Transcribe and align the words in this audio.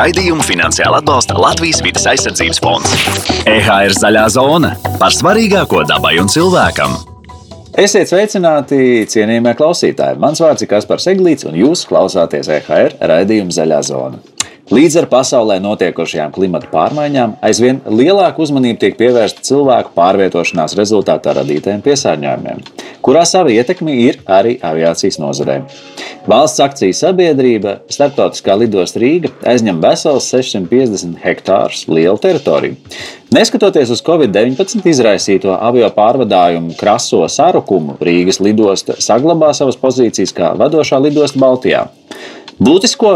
Raidījumu 0.00 0.40
finansiāli 0.40 0.96
atbalsta 0.96 1.34
Latvijas 1.36 1.82
vidas 1.84 2.06
aizsardzības 2.08 2.60
fonds. 2.64 2.92
EHR 3.50 3.92
zaļā 3.92 4.22
zona 4.32 4.70
par 4.96 5.12
svarīgāko 5.12 5.82
dabai 5.90 6.14
un 6.22 6.30
cilvēkam. 6.32 6.94
Esiet 7.76 8.08
sveicināti, 8.08 9.04
cienījamie 9.12 9.52
klausītāji! 9.58 10.16
Mans 10.22 10.40
vārds 10.40 10.64
ir 10.64 10.70
Kaspars 10.70 11.04
Eglīts, 11.12 11.44
un 11.50 11.58
jūs 11.60 11.84
klausāties 11.90 12.48
EHR 12.48 12.96
raidījuma 13.12 13.52
Zaļā 13.52 13.82
zona. 13.90 14.22
Līdz 14.70 15.00
ar 15.00 15.06
pasaulē 15.10 15.56
notiekošajām 15.64 16.30
klimata 16.30 16.68
pārmaiņām, 16.70 17.32
aizvien 17.42 17.80
lielāka 17.90 18.38
uzmanība 18.44 18.78
tiek 18.84 18.94
pievērsta 19.00 19.42
cilvēku 19.48 19.90
pārvietošanās 19.96 20.76
rezultātā 20.78 21.32
radītajiem 21.40 21.82
piesārņojumiem, 21.82 22.60
kurā 23.02 23.24
sava 23.26 23.50
ietekme 23.50 23.96
ir 23.98 24.20
arī 24.30 24.54
aviācijas 24.62 25.18
nozarē. 25.18 25.58
Valsts 26.30 26.62
akciju 26.62 26.94
sabiedrība 26.94 27.80
Startautiskā 27.90 28.54
lidosta 28.60 29.02
Rīga 29.02 29.32
aizņem 29.50 29.82
vesels 29.82 30.30
650 30.30 31.18
hektārus 31.24 31.88
lielu 31.90 32.22
teritoriju. 32.22 32.78
Neskatoties 33.34 33.90
uz 33.90 34.04
Covid-19 34.06 34.86
izraisīto 34.86 35.56
avio 35.58 35.90
pārvadājumu 35.98 36.78
kraso 36.78 37.24
sarukumu, 37.26 37.98
Rīgas 37.98 38.38
lidosta 38.38 39.00
saglabā 39.02 39.50
savas 39.50 39.80
pozīcijas 39.82 40.36
kā 40.36 40.54
vadošā 40.62 41.02
lidosta 41.02 41.42
Baltijā. 41.42 41.88
Būtisko, 42.60 43.10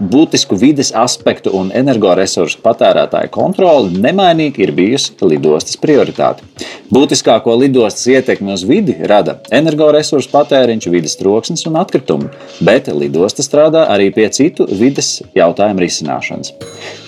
būtisku 0.00 0.56
vides 0.56 0.88
aspektu 0.96 1.52
un 1.58 1.68
energoresursu 1.76 2.62
patērētāju 2.64 3.28
kontroli 3.34 4.00
nemainīgi 4.00 4.64
ir 4.64 4.72
bijusi 4.76 5.12
lidostas 5.28 5.76
prioritāte. 5.82 6.46
Būtiskāko 6.88 7.52
lidostas 7.60 8.08
ietekmi 8.14 8.54
uz 8.56 8.64
vidi 8.64 8.96
rada 9.12 9.42
energoresursu 9.52 10.32
patēriņš, 10.32 10.88
vidas 10.94 11.20
troksnis 11.20 11.66
un 11.68 11.76
atkritumi, 11.82 12.32
bet 12.64 12.88
lidosta 12.88 13.44
strādā 13.44 13.90
arī 13.92 14.08
pie 14.16 14.30
citu 14.32 14.64
vides 14.72 15.18
jautājumu 15.36 15.84
risināšanas. 15.84 16.56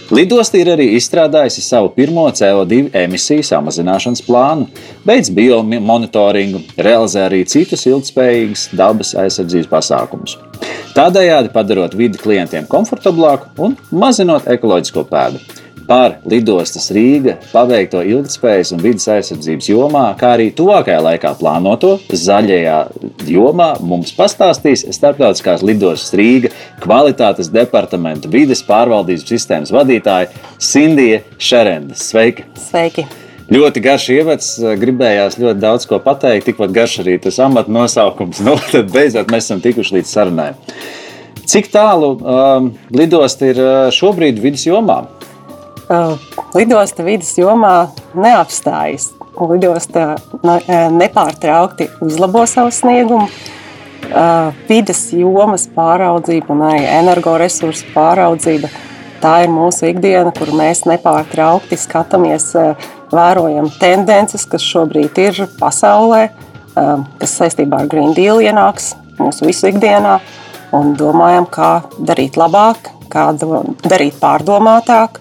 Lidosta 0.09 0.57
ir 0.57 0.71
arī 0.73 0.87
izstrādājusi 0.97 1.61
savu 1.61 1.91
pirmo 1.93 2.23
CO2 2.32 2.95
emisiju 2.96 3.45
samazināšanas 3.45 4.23
plānu, 4.24 4.65
beidz 5.05 5.29
biomonitoringu, 5.37 6.63
realizē 6.80 7.27
arī 7.27 7.43
citus 7.45 7.85
ilgspējīgus 7.91 8.71
dabas 8.79 9.13
aizsardzības 9.21 9.69
pasākumus. 9.69 10.38
Tādējādi 10.97 11.52
padarot 11.52 11.93
vidi 11.99 12.16
klientiem 12.23 12.65
komfortablāku 12.73 13.52
un 13.69 13.77
mazinot 13.93 14.49
ekoloģisko 14.49 15.05
pēdu. 15.13 15.45
Par 15.89 16.19
lidostas 16.29 16.91
Rīga 16.93 17.39
paveikto 17.49 18.03
ilgspējas 18.05 18.75
un 18.77 18.83
vidas 18.85 19.07
aizsardzības 19.09 19.71
jomā, 19.71 20.03
kā 20.21 20.35
arī 20.37 20.51
tuvākajā 20.53 20.99
laikā 21.07 21.31
plānoto 21.41 21.95
zaļajā 22.13 22.75
jomā, 23.33 23.71
mums 23.81 24.13
pastāstīs 24.13 24.85
Startautiskās 24.93 25.65
lidostas 25.65 26.13
Rīga 26.21 26.51
kvalitātes 26.83 27.49
departamenta 27.55 28.29
vides 28.29 28.61
pārvaldības 28.69 29.25
sistēmas 29.33 29.73
vadītāja 29.73 30.29
Sindija 30.61 31.23
Šerenda. 31.41 31.97
Sveika! 31.97 32.45
Sveiki! 32.69 33.07
Ļoti 33.49 33.81
garš 33.81 34.11
ievads, 34.13 34.49
gribējās 34.77 35.39
ļoti 35.41 35.63
daudz 35.63 35.89
ko 35.89 35.97
pateikt, 36.05 36.51
tikpat 36.51 36.75
garš 36.77 36.99
arī 37.01 37.16
tas 37.25 37.41
amata 37.41 37.73
nosaukums. 37.73 38.43
Nu, 38.45 38.59
tad 38.61 38.93
beidzot 38.93 39.33
mēs 39.33 39.49
esam 39.49 39.65
tikuši 39.65 40.03
līdz 40.03 40.13
sarunai. 40.13 40.51
Cik 41.49 41.73
tālu 41.73 42.19
um, 42.21 42.75
lidosta 42.93 43.49
ir 43.49 43.63
šobrīd 43.97 44.45
vidas 44.45 44.69
jomā? 44.69 45.07
Uh, 45.89 46.19
lidosta 46.53 47.05
vidas 47.05 47.31
jomā 47.39 47.89
neapstājas. 48.13 49.15
Lidosta 49.39 50.19
nepārtraukti 50.93 51.87
uzlabo 52.05 52.43
savu 52.51 52.73
sniegumu. 52.75 53.29
Uh, 54.09 54.53
vides 54.69 55.07
jomas 55.16 55.65
pāraudzība 55.73 56.53
un 56.53 56.66
energoresursu 56.73 57.89
pāraudzība. 57.95 58.69
Tā 59.23 59.33
ir 59.47 59.51
mūsu 59.51 59.89
ikdiena, 59.89 60.31
kur 60.37 60.53
mēs 60.55 60.85
nepārtraukti 60.87 61.79
skatāmies, 61.81 62.53
vērojam 63.11 63.66
tendences, 63.81 64.44
kas 64.47 64.62
šobrīd 64.62 65.19
ir 65.19 65.41
pasaulē, 65.59 66.28
kas 67.19 67.34
saistībā 67.41 67.82
ar 67.82 67.91
Green 67.91 68.15
Deal 68.15 68.38
ienāks 68.44 68.93
mūsu 69.19 69.48
visu 69.48 69.72
ikdienā, 69.72 70.19
un 70.77 70.94
domājam, 70.98 71.48
kā 71.50 71.72
darīt 71.98 72.38
labāk, 72.38 72.93
kā 73.10 73.31
darīt 73.34 74.21
pārdomātāk, 74.22 75.19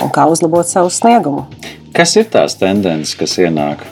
un 0.00 0.10
kā 0.14 0.26
uzlabot 0.30 0.66
savu 0.68 0.90
sniegumu. 0.92 1.46
Kas 1.94 2.16
ir 2.18 2.26
tās 2.32 2.56
tendences, 2.58 3.14
kas 3.18 3.36
ienāk? 3.38 3.84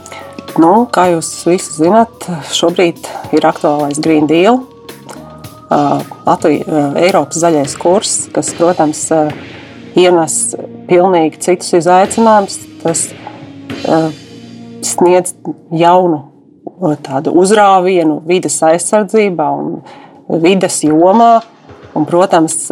Nu, 0.60 0.86
kā 0.92 1.06
jūs 1.14 1.30
visi 1.48 1.78
zināt, 1.78 2.26
šobrīd 2.52 2.98
ir 3.32 3.46
aktuālais 3.48 4.00
Green 4.02 4.26
Deal, 4.28 4.58
Latvijas, 6.26 6.66
Eiropas 7.00 7.38
zaļais 7.40 7.76
kurs, 7.80 8.16
kas, 8.34 8.50
protams, 8.58 9.06
ienes 9.96 10.34
pilnīgi 10.90 11.40
citus 11.46 11.72
izaicinājumus. 11.78 12.58
Tas 12.82 13.06
sniedz 14.84 15.32
jaunu 15.72 16.20
tādu 17.06 17.32
uzrāvienu 17.40 18.18
vidas 18.28 18.58
aizsardzībā 18.66 19.48
un 19.56 20.42
vidas 20.42 20.82
jomā. 20.84 21.38
Un, 21.92 22.04
protams, 22.08 22.70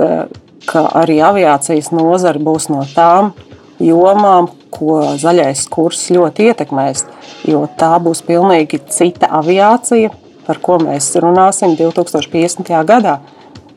ka 0.69 0.85
arī 1.01 1.21
aviācijas 1.25 1.91
nozara 1.95 2.41
būs 2.43 2.69
no 2.73 2.85
tām 2.95 3.33
jomām, 3.81 4.51
ko 4.71 5.01
zaļais 5.21 5.67
kurs 5.73 6.07
ļoti 6.15 6.51
ietekmēs. 6.51 7.05
Jo 7.49 7.65
tā 7.81 7.95
būs 8.03 8.23
pilnīgi 8.27 8.83
cita 8.93 9.31
aviācija, 9.41 10.13
par 10.47 10.61
ko 10.63 10.79
mēs 10.83 11.13
runāsim 11.23 11.77
2050. 11.79 12.71
gadā. 12.87 13.19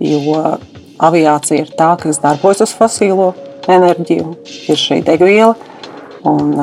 Jo 0.04 0.58
aviācija 1.04 1.64
ir 1.64 1.74
tā, 1.78 1.94
kas 2.00 2.22
darbojas 2.24 2.64
uz 2.68 2.76
fosīlo 2.78 3.34
enerģiju, 3.72 4.36
ir 4.70 4.80
šī 4.80 5.02
degviela. 5.08 5.56
Un, 6.24 6.54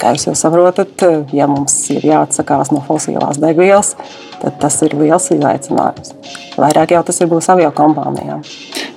kā 0.00 0.14
jūs 0.16 0.40
saprotat, 0.40 1.02
ja 1.36 1.44
mums 1.50 1.74
ir 1.92 2.06
jāatsakās 2.08 2.70
no 2.72 2.80
fosilās 2.86 3.36
degvielas, 3.42 3.92
tad 4.40 4.56
tas 4.62 4.78
ir 4.86 4.94
liels 4.96 5.28
izaicinājums. 5.34 6.14
Vairāk 6.56 6.94
jau 6.96 7.02
tas 7.04 7.20
ir 7.20 7.28
būs 7.28 7.50
avio 7.52 7.68
kompānijām. 7.76 8.40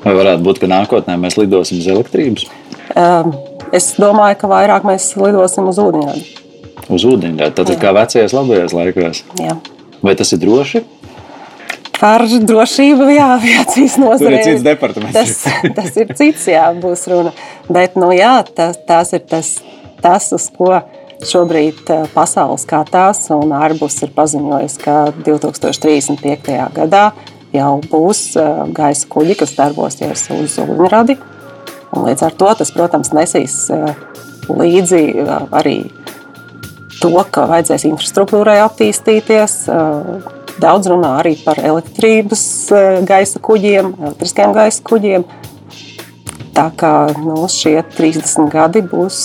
Vai 0.06 0.13
varētu 0.16 0.45
būt, 0.45 0.61
ka 0.63 0.72
nākotnē 0.72 1.17
mēs 1.19 1.35
lidosim 1.41 1.81
uz 1.84 1.89
elektrības? 1.91 2.47
Es 3.75 3.91
domāju, 4.00 4.39
ka 4.39 4.51
vairāk 4.51 4.88
mēs 4.88 5.11
lidosim 5.19 5.67
uz 5.72 5.81
ūdeņradi. 5.84 6.25
Uz 6.94 7.05
ūdeņradi, 7.07 7.55
tad 7.59 7.72
ir 7.73 7.79
kā 7.84 7.91
vecajos 7.95 8.35
labajos 8.35 8.75
laikos. 8.75 9.23
Jā. 9.40 9.55
Vai 10.03 10.16
tas 10.19 10.31
ir 10.35 10.40
droši? 10.44 10.84
Par 12.00 12.23
drošību, 12.28 13.05
jā, 13.16 13.28
aviācijas 13.38 14.00
nozarē. 14.01 14.40
Tas 14.40 14.47
ir 14.47 14.57
cits 14.57 14.66
departaments. 14.66 15.16
Tas, 15.16 15.69
tas 15.78 16.00
ir 16.01 16.09
cits, 16.19 16.50
jā, 16.51 16.66
būs 16.75 17.05
runa. 17.11 17.31
Bet, 17.72 17.95
nu 18.00 18.09
jā, 18.11 18.34
tas, 18.55 18.79
tas 18.88 19.13
ir 19.16 19.23
tas, 19.29 19.53
tas, 20.03 20.30
uz 20.36 20.50
ko 20.53 20.75
šobrīd 21.24 21.88
pasaule 22.14 22.59
skatās, 22.59 23.25
un 23.31 23.53
Arbus 23.56 24.02
ir 24.03 24.12
paziņojis, 24.16 24.75
ka 24.84 24.97
2035. 25.24 26.58
gadā 26.75 27.06
jau 27.56 27.78
būs 27.88 28.25
gaisa 28.75 29.08
kuģi, 29.08 29.38
kas 29.40 29.56
darbosies 29.56 30.28
uz 30.36 30.58
ūdeņradi. 30.64 31.16
Līdz 31.94 32.25
ar 32.25 32.34
to 32.36 32.50
tas, 32.59 32.74
protams, 32.74 33.14
nesīs 33.16 33.69
līdzi 34.50 35.03
arī 35.53 35.78
to, 37.00 37.14
ka 37.31 37.46
vajadzēs 37.52 37.85
infrastruktūrai 37.91 38.58
attīstīties. 38.64 39.58
Daudz 40.64 40.90
runā 40.91 41.16
arī 41.22 41.38
par 41.46 41.62
elektrības 41.62 42.44
gaisa 43.08 43.40
kuģiem, 43.44 43.94
elektriskiem 44.02 44.53
gaisa 44.58 44.84
kuģiem. 44.90 45.25
Tā 46.53 46.68
kā 46.78 47.09
nu, 47.18 47.47
šie 47.50 47.80
30 47.96 48.52
gadi 48.53 48.84
būs 48.86 49.18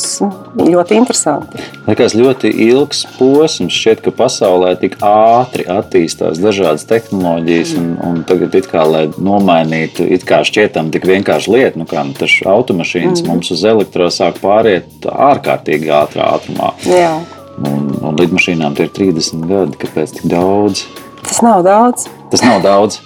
ļoti 0.57 0.97
interesanti. 0.97 1.61
Liekas, 1.85 2.15
ļoti 2.17 2.49
ilgs 2.69 3.03
posms. 3.19 3.75
Šķiet, 3.79 4.01
ka 4.07 4.13
pasaulē 4.17 4.71
tik 4.81 4.97
ātri 5.05 5.67
attīstās 5.69 6.41
dažādas 6.41 6.87
tehnoloģijas, 6.89 7.75
un, 7.77 7.91
un 8.09 8.23
tagad, 8.29 8.57
kā, 8.71 8.87
lai 8.89 9.05
nomainītu, 9.13 10.09
šķietam 10.25 10.89
tik 10.95 11.05
vienkārši 11.09 11.53
lietu, 11.53 11.83
nu, 11.83 11.89
kā 11.91 12.07
nu, 12.09 12.17
tas 12.17 12.39
automašīnas 12.49 13.21
mm. 13.21 13.29
mums 13.29 13.53
uz 13.53 13.65
elektro 13.69 14.09
sāk 14.15 14.41
pāriet 14.41 15.05
ārkārtīgi 15.05 15.93
ātrā 15.93 16.31
ātrumā. 16.39 16.73
Jā. 16.89 17.13
Un, 17.59 17.91
un 18.01 18.17
lidmašīnām 18.17 18.79
tie 18.79 18.89
ir 18.89 18.95
30 18.97 19.45
gadi. 19.51 19.77
Kāpēc 19.85 20.17
tik 20.17 20.31
daudz? 20.33 20.87
Tas 21.29 21.43
nav 21.45 21.61
daudz. 21.67 22.09
Tas 22.33 22.45
nav 22.47 22.63
daudz. 22.65 23.03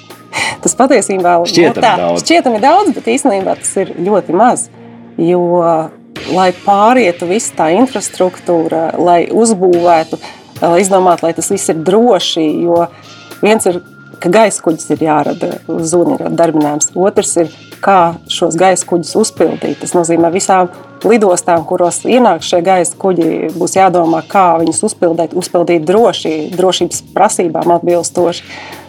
Tas 0.62 0.76
patiesībā 0.78 1.36
šķietami, 1.48 1.82
tā, 1.82 1.94
daudz. 2.00 2.22
šķietami 2.24 2.60
daudz, 2.62 2.92
bet 2.96 3.08
īstenībā 3.12 3.56
tas 3.60 3.72
ir 3.82 3.92
ļoti 3.98 4.36
maz. 4.36 4.68
Jo, 5.20 5.42
lai 6.32 6.50
pārietu 6.64 7.28
visa 7.30 7.56
tā 7.58 7.70
infrastruktūra, 7.76 8.92
lai 9.00 9.24
uzbūvētu, 9.28 10.20
lai 10.62 10.76
izdomātu, 10.82 11.26
lai 11.26 11.34
tas 11.36 11.50
viss 11.52 11.72
ir 11.72 11.82
droši, 11.84 12.46
jo 12.64 12.86
viens 13.42 13.66
ir, 13.68 13.82
ka 14.22 14.30
gaisa 14.32 14.62
kuģis 14.62 14.94
ir 14.94 15.04
jārada 15.08 15.50
ūdeņrada 15.66 16.32
darbinājums, 16.38 16.92
otrs 16.94 17.36
ir, 17.42 17.52
kā 17.82 18.14
šos 18.30 18.54
gaisa 18.54 18.86
kuģus 18.86 19.16
uzpildīt. 19.18 19.80
Tas 19.80 19.96
nozīmē 19.96 20.30
visām 20.30 20.70
lidostām, 21.02 21.64
kuros 21.66 22.04
ienāk 22.06 22.44
šie 22.46 22.60
gaisa 22.62 22.94
kuģi, 22.98 23.50
būs 23.58 23.74
jādomā, 23.74 24.22
kā 24.30 24.52
viņus 24.62 24.84
uzpildīt, 24.86 25.34
uzpildīt 25.34 25.82
droši, 25.88 26.36
drošības 26.54 27.02
prasībām 27.16 27.74
atbilstoši 27.74 28.46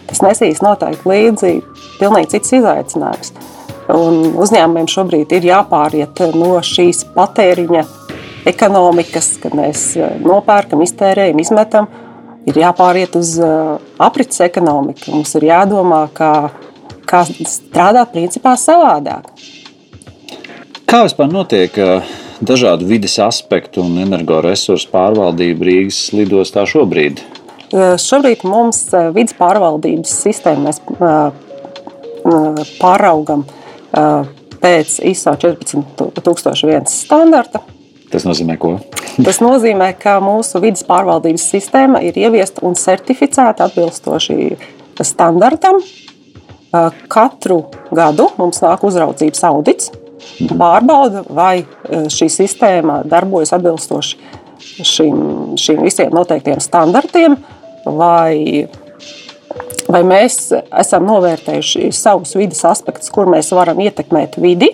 tas 0.10 0.22
nesīs 0.26 0.62
noteikti 0.64 1.10
līdzi 1.10 1.54
pilnīgi 2.00 2.36
cits 2.36 2.56
izaicinājums. 2.60 3.34
Un 3.94 4.38
uzņēmumiem 4.40 4.88
šobrīd 4.88 5.34
ir 5.36 5.50
jāpāriet 5.50 6.22
no 6.38 6.56
šīs 6.64 7.04
patēriņa 7.16 7.84
ekonomikas, 8.48 9.36
kad 9.44 9.56
mēs 9.58 9.94
eh, 9.98 10.16
nopērkam, 10.24 10.84
iztērējam, 10.86 11.42
izmetam. 11.44 11.90
Ir 12.44 12.58
jāpāriet 12.60 13.14
uz 13.16 13.38
uh, 13.40 13.78
aprits 14.04 14.42
ekonomiku. 14.44 15.14
Mums 15.14 15.30
ir 15.40 15.46
jādomā, 15.48 16.02
kā, 16.12 16.50
kā 17.08 17.22
strādāt 17.24 18.12
principā 18.12 18.58
savādāk. 18.60 19.30
Kā 20.84 21.06
vispār 21.06 21.30
notiek 21.32 21.80
uh, 21.80 22.04
dažādu 22.44 22.90
vidas 22.90 23.16
aspektu 23.24 23.86
un 23.86 23.96
energoresursu 24.04 24.92
pārvaldība 24.92 25.70
Rīgas 25.70 26.02
lidostā 26.12 26.68
šobrīd? 26.68 27.24
Šobrīd 27.74 28.44
mums 28.46 28.86
vidas 29.16 29.34
pārvaldības 29.38 30.12
sistēmu 30.28 30.68
mēs 30.68 30.82
pāraugam 32.78 33.46
pēc 34.64 35.00
ISO 35.10 35.34
14001 35.42 36.92
standarta. 36.92 37.64
Tas 38.14 38.28
nozīmē, 38.30 38.60
ko? 38.62 38.76
Tas 39.26 39.42
nozīmē, 39.42 39.90
ka 39.98 40.20
mūsu 40.22 40.62
vidas 40.62 40.86
pārvaldības 40.86 41.48
sistēma 41.56 42.04
ir 42.06 42.18
ieviesta 42.22 42.62
un 42.68 42.78
certificēta 42.78 43.68
atbilstoši 43.68 44.38
standartam. 45.02 45.82
Katru 47.10 47.60
gadu 47.94 48.30
mums 48.38 48.62
nāk 48.64 48.86
uzraudzības 48.86 49.44
audits, 49.50 49.92
pārbauda, 50.58 51.26
vai 51.30 51.66
šī 52.14 52.30
sistēma 52.34 53.02
darbojas 53.10 53.54
atbilstoši 53.58 54.42
šim, 54.82 55.18
šiem 55.60 55.84
visiem 55.86 56.14
noteiktiem 56.16 56.62
standartiem, 56.64 57.36
vai 57.86 58.68
vai 59.94 60.02
mēs 60.08 60.48
esam 60.80 61.06
novērtējuši 61.08 61.92
savus 61.94 62.34
vidas 62.40 62.64
aspektus, 62.66 63.12
kur 63.14 63.30
mēs 63.30 63.52
varam 63.56 63.82
ietekmēt 63.84 64.40
vidi, 64.42 64.72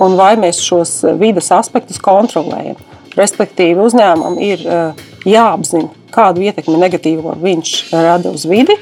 un 0.00 0.16
vai 0.18 0.34
mēs 0.40 0.62
šos 0.64 0.96
vidas 1.20 1.50
aspektus 1.54 2.00
kontrolējam. 2.02 2.80
Respektīvi, 3.14 3.78
uzņēmumam 3.78 4.40
ir 4.42 4.64
eh, 4.66 5.04
jāapzina, 5.28 5.92
kādu 6.14 6.42
ietekmi 6.46 6.80
negatīvo 6.80 7.36
viņš 7.42 7.74
rada 7.94 8.32
uz 8.34 8.46
vidi, 8.50 8.74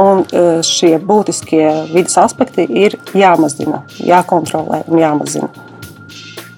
un 0.00 0.26
eh, 0.26 0.60
šie 0.66 0.98
būtiskie 1.00 1.64
vidas 1.94 2.18
aspekti 2.20 2.66
ir 2.68 2.98
jāmazina, 3.16 3.86
jākontrolē 4.04 4.82
un 4.90 5.00
jāmazina. 5.00 5.48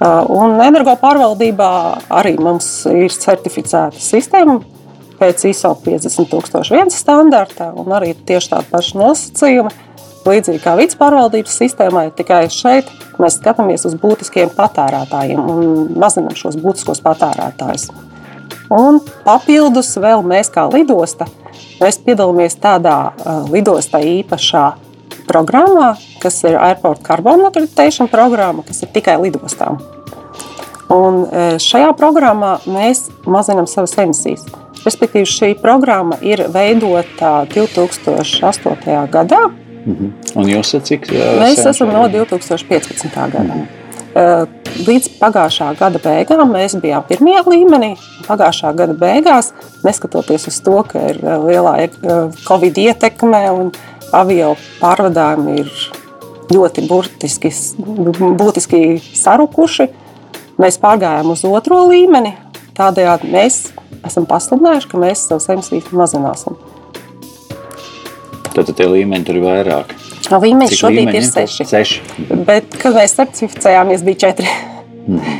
Eh, 0.02 0.34
un 0.34 0.58
energo 0.64 0.96
pārvaldībā 0.98 1.70
arī 2.10 2.34
mums 2.42 2.72
ir 2.90 3.14
certificēta 3.14 4.02
sistēma, 4.02 4.58
pēc 5.22 5.46
ISO 5.52 5.76
50001 5.84 6.90
standarta 6.90 7.70
un 7.78 7.94
arī 7.94 8.12
tieši 8.26 8.54
tādi 8.56 8.70
paši 8.72 8.98
nosacījumi. 8.98 9.74
Līdzīgi 10.22 10.60
kā 10.62 10.76
vidas 10.78 10.94
pārvaldības 10.98 11.54
sistēmai, 11.58 12.04
tikai 12.14 12.44
šeit 12.52 12.90
mēs 13.22 13.40
skatāmies 13.40 13.86
uz 13.88 13.96
būtiskiem 13.98 14.52
patērētājiem 14.54 15.50
un 15.50 15.64
mazinām 15.98 16.34
šos 16.38 16.58
būtiskos 16.62 17.02
patērētājus. 17.02 17.88
Un 18.72 19.00
papildus 19.26 19.90
vēl 20.00 20.22
mēs 20.26 20.50
kā 20.54 20.68
lidosta, 20.70 21.26
mēs 21.82 21.98
piedalāmies 22.06 22.56
tādā 22.62 22.96
uh, 23.10 23.42
lidostai 23.50 24.04
īpašā 24.20 24.64
programmā, 25.26 25.92
kas 26.22 26.38
ir 26.46 26.56
Airport 26.56 27.02
Carbon 27.06 27.42
Accreditation 27.48 28.10
programma, 28.10 28.62
kas 28.66 28.82
ir 28.86 28.94
tikai 28.94 29.18
lidostām. 29.22 29.82
Un 30.92 31.24
uh, 31.26 31.54
šajā 31.62 31.90
programmā 31.98 32.60
mēs 32.70 33.08
mazinām 33.26 33.66
savas 33.70 33.98
emisijas. 34.02 34.46
Respektīvi, 34.84 35.26
šī 35.28 35.52
programma 35.60 36.16
ir 36.20 36.46
veidota 36.52 37.46
2008. 37.54 39.08
gadā. 39.10 39.48
Mm 39.84 39.94
-hmm. 39.94 40.10
Un 40.34 40.44
jūs 40.44 40.60
esat 40.60 40.82
cik? 40.84 41.06
Mēs 41.40 41.68
esam 41.68 41.88
no 41.88 42.08
2015. 42.08 43.30
gada. 43.32 43.42
Mm 43.44 43.50
-hmm. 43.50 44.46
Līdz 44.86 45.08
pagājušā 45.20 45.78
gada 45.78 45.98
beigām 45.98 46.50
mēs 46.52 46.76
bijām 46.80 47.02
pirmajā 47.08 47.42
līmenī. 47.46 47.96
Pagājušā 48.28 48.74
gada 48.76 48.92
beigās, 48.92 49.52
neskatoties 49.84 50.46
uz 50.46 50.60
to, 50.60 50.82
ka 50.82 50.98
ir 50.98 51.16
lielā 51.22 51.88
covid 52.48 52.78
ietekme 52.78 53.50
un 53.50 53.72
avio 54.12 54.56
pārvadājumi 54.80 55.58
ir 55.60 55.72
ļoti 56.52 56.86
burtiski, 56.88 57.50
būtiski 58.38 59.00
sarukuši, 59.16 59.88
mēs 60.60 60.78
pārgājām 60.82 61.32
uz 61.32 61.44
otro 61.48 61.86
līmeni. 61.88 62.34
Tādējādi 62.76 63.28
mēs 63.32 63.58
esam 64.06 64.26
pasludinājuši, 64.28 64.88
ka 64.88 65.00
mēs 65.00 65.26
savus 65.28 65.48
emisijas 65.52 65.92
mazināsim. 65.92 66.56
Tad 68.52 68.68
tie 68.76 68.86
līmeņi 68.88 69.28
tur 69.28 69.38
ir 69.38 69.46
vairāk. 69.46 69.94
Līmeņi 70.32 70.76
šobrīd 70.78 71.06
līmeņi? 71.06 71.18
ir 71.20 71.28
seši. 71.28 71.66
seši. 71.68 72.02
Bet, 72.48 72.72
kad 72.80 72.96
mēs 72.96 73.16
certificējāmies, 73.18 74.04
bija 74.06 74.26
četri. 74.26 74.48
Mm. 75.04 75.38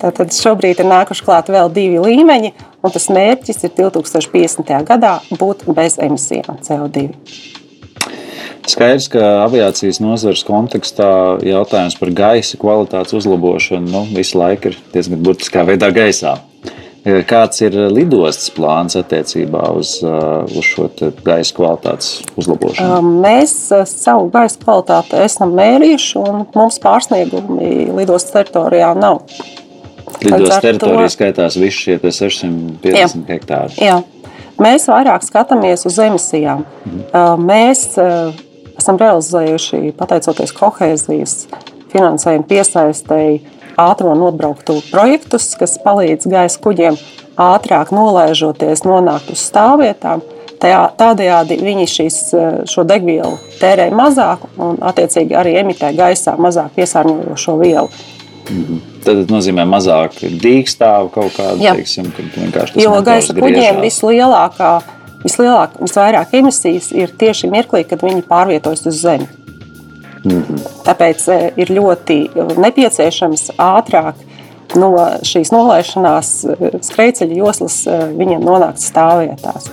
Tātad 0.00 0.32
šobrīd 0.32 0.80
ir 0.80 0.88
nākuši 0.88 1.24
klāt 1.26 1.50
vēl 1.52 1.68
divi 1.76 2.00
līmeņi, 2.00 2.52
un 2.80 2.92
tas 2.94 3.08
mērķis 3.12 3.64
ir 3.68 3.74
2050. 3.76 4.70
gadā 4.88 5.18
būt 5.36 5.66
bez 5.76 5.98
emisijām 6.00 6.60
CO2. 6.64 7.10
Skaidrs, 8.70 9.08
ka 9.12 9.24
aviācijas 9.44 9.98
nozares 10.00 10.44
kontekstā 10.46 11.10
jautājums 11.44 11.96
par 12.00 12.12
gaisa 12.16 12.60
kvalitātes 12.60 13.16
uzlabošanu 13.18 13.92
nu, 13.92 14.04
visu 14.14 14.38
laiku 14.40 14.70
ir 14.70 14.78
diezgan 14.94 15.20
burtiskā 15.24 15.66
veidā 15.68 15.90
gaisā. 15.92 16.38
Kāds 17.00 17.62
ir 17.64 17.76
lidostas 17.88 18.50
plāns 18.52 18.96
attiecībā 18.98 19.62
uz, 19.72 19.94
uh, 20.04 20.44
uz 20.44 20.66
šo 20.68 20.90
gaisa 21.24 21.54
kvalitātes 21.56 22.10
uzlabošanu? 22.36 22.98
Um, 22.98 23.14
mēs 23.22 23.54
uh, 23.72 23.86
savu 23.88 24.28
gaisa 24.34 24.60
kvalitāti 24.60 25.16
esam 25.24 25.54
mērījuši, 25.56 26.12
un 26.20 26.44
mums 26.52 26.76
pārsniegumi 26.82 27.88
lidostas 27.96 28.34
teritorijā 28.36 28.92
nav. 28.98 29.22
Lidostas 30.26 30.60
teritorijā 30.66 31.06
to... 31.08 31.14
skaitās 31.16 31.56
visi 31.60 31.86
šie 31.86 31.96
650 32.04 32.92
jā. 32.92 33.08
hektāri. 33.30 33.80
Jā. 33.80 33.96
Mēs 34.60 34.84
vairāk 34.92 35.24
skatāmies 35.24 35.86
uz 35.88 35.96
emisijām. 36.04 36.66
Mhm. 36.84 37.46
Mēs 37.48 37.86
esam 37.96 39.00
realizējuši, 39.00 39.94
pateicoties 39.96 40.52
kohēzijas 40.56 41.36
finansējuma 41.90 42.46
piesaistēji, 42.50 43.40
ātrumu 43.86 44.16
nobrauktu 44.18 44.80
projektus, 44.90 45.52
kas 45.58 45.78
palīdz 45.84 46.28
gaisa 46.30 46.60
kuģiem 46.62 46.98
ātrāk 47.40 47.92
nolaižoties, 47.94 48.84
nonākt 48.84 49.32
uz 49.32 49.42
stāvvietām. 49.48 50.22
Tādējādi 50.60 51.56
viņi 51.56 51.86
šīs, 51.88 52.16
šo 52.68 52.84
degvielu 52.84 53.38
tērē 53.62 53.88
mazāk 53.96 54.42
un, 54.60 54.76
attiecīgi, 54.90 55.32
arī 55.32 55.54
emitē 55.62 55.94
gaisā 55.96 56.36
mazāk 56.36 56.74
piesārņojošo 56.76 57.56
vielu. 57.62 57.88
-hmm. 58.50 58.80
Tad 59.04 59.22
tas 59.22 59.32
nozīmē 59.32 59.64
mazāk 59.68 60.20
dīkstāvu 60.42 61.10
kaut 61.14 61.32
kādu, 61.36 61.64
teiksim, 61.64 62.10
vienkārši 62.36 62.82
Jo 62.82 63.00
gaisa 63.06 63.34
kuģiem 63.36 63.80
vislielākā, 63.84 64.72
vislielāk, 65.24 65.78
visvairāk 65.80 66.34
emisijas 66.40 66.90
ir 66.92 67.12
tieši 67.22 67.48
mirklī, 67.52 67.84
kad 67.88 68.02
viņi 68.04 68.26
pārvietojas 68.28 68.84
uz 68.90 69.00
Zemi. 69.00 69.28
Mm 70.24 70.42
-hmm. 70.42 70.66
Tāpēc 70.84 71.28
e, 71.32 71.38
ir 71.56 71.70
ļoti 71.70 72.18
nepieciešams 72.60 73.50
ātrāk 73.56 74.14
no 74.76 74.90
šīs 75.26 75.52
nolaišanās 75.52 76.44
e, 76.44 76.70
skrejceļa 76.82 77.36
joslas 77.36 77.86
viņiem 78.16 78.44
nonākt 78.44 78.84
stāvvietās. 78.84 79.70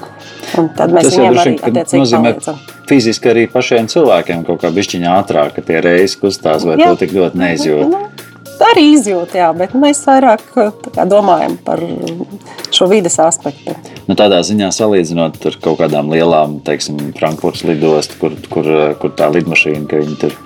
Un 0.58 0.70
tad 0.78 0.94
mēs 0.96 1.12
viņiem 1.12 1.40
arī 1.42 1.56
attiecīgi 1.60 2.12
palīdzam. 2.16 2.60
Fiziski 2.88 3.30
arī 3.30 3.48
pašiem 3.52 3.88
cilvēkiem 3.92 4.46
kaut 4.48 4.62
kā 4.62 4.72
bišķiņā 4.72 5.16
ātrāk, 5.22 5.58
ka 5.58 5.62
tie 5.62 5.82
reizes 5.84 6.16
kustās 6.22 6.64
vai 6.64 6.78
Jā. 6.80 6.88
to 6.88 6.96
tik 7.04 7.12
ļoti 7.18 7.42
neizjūt. 7.42 7.90
Nu, 7.92 8.06
arī 8.64 8.84
izjūta, 8.96 9.40
jā, 9.42 9.52
bet 9.58 9.76
mēs 9.78 10.02
vairāk 10.08 10.44
kā, 10.54 10.68
domājam 11.10 11.58
par 11.66 11.82
šo 12.74 12.88
vides 12.92 13.18
aspektu. 13.22 13.76
Nu, 14.08 14.16
tādā 14.18 14.40
ziņā 14.46 14.70
salīdzinot 14.76 15.40
ar 15.50 15.58
kaut 15.64 15.82
kādām 15.82 16.12
lielām, 16.14 16.60
teiksim, 16.66 17.00
Frankfurtas 17.18 17.66
lidostu, 17.68 18.20
kur, 18.22 18.38
kur, 18.52 18.70
kur 19.02 19.14
tā 19.18 19.30
lidmašīna, 19.34 19.84
ka 19.90 20.02
viņi 20.02 20.20
tur 20.22 20.38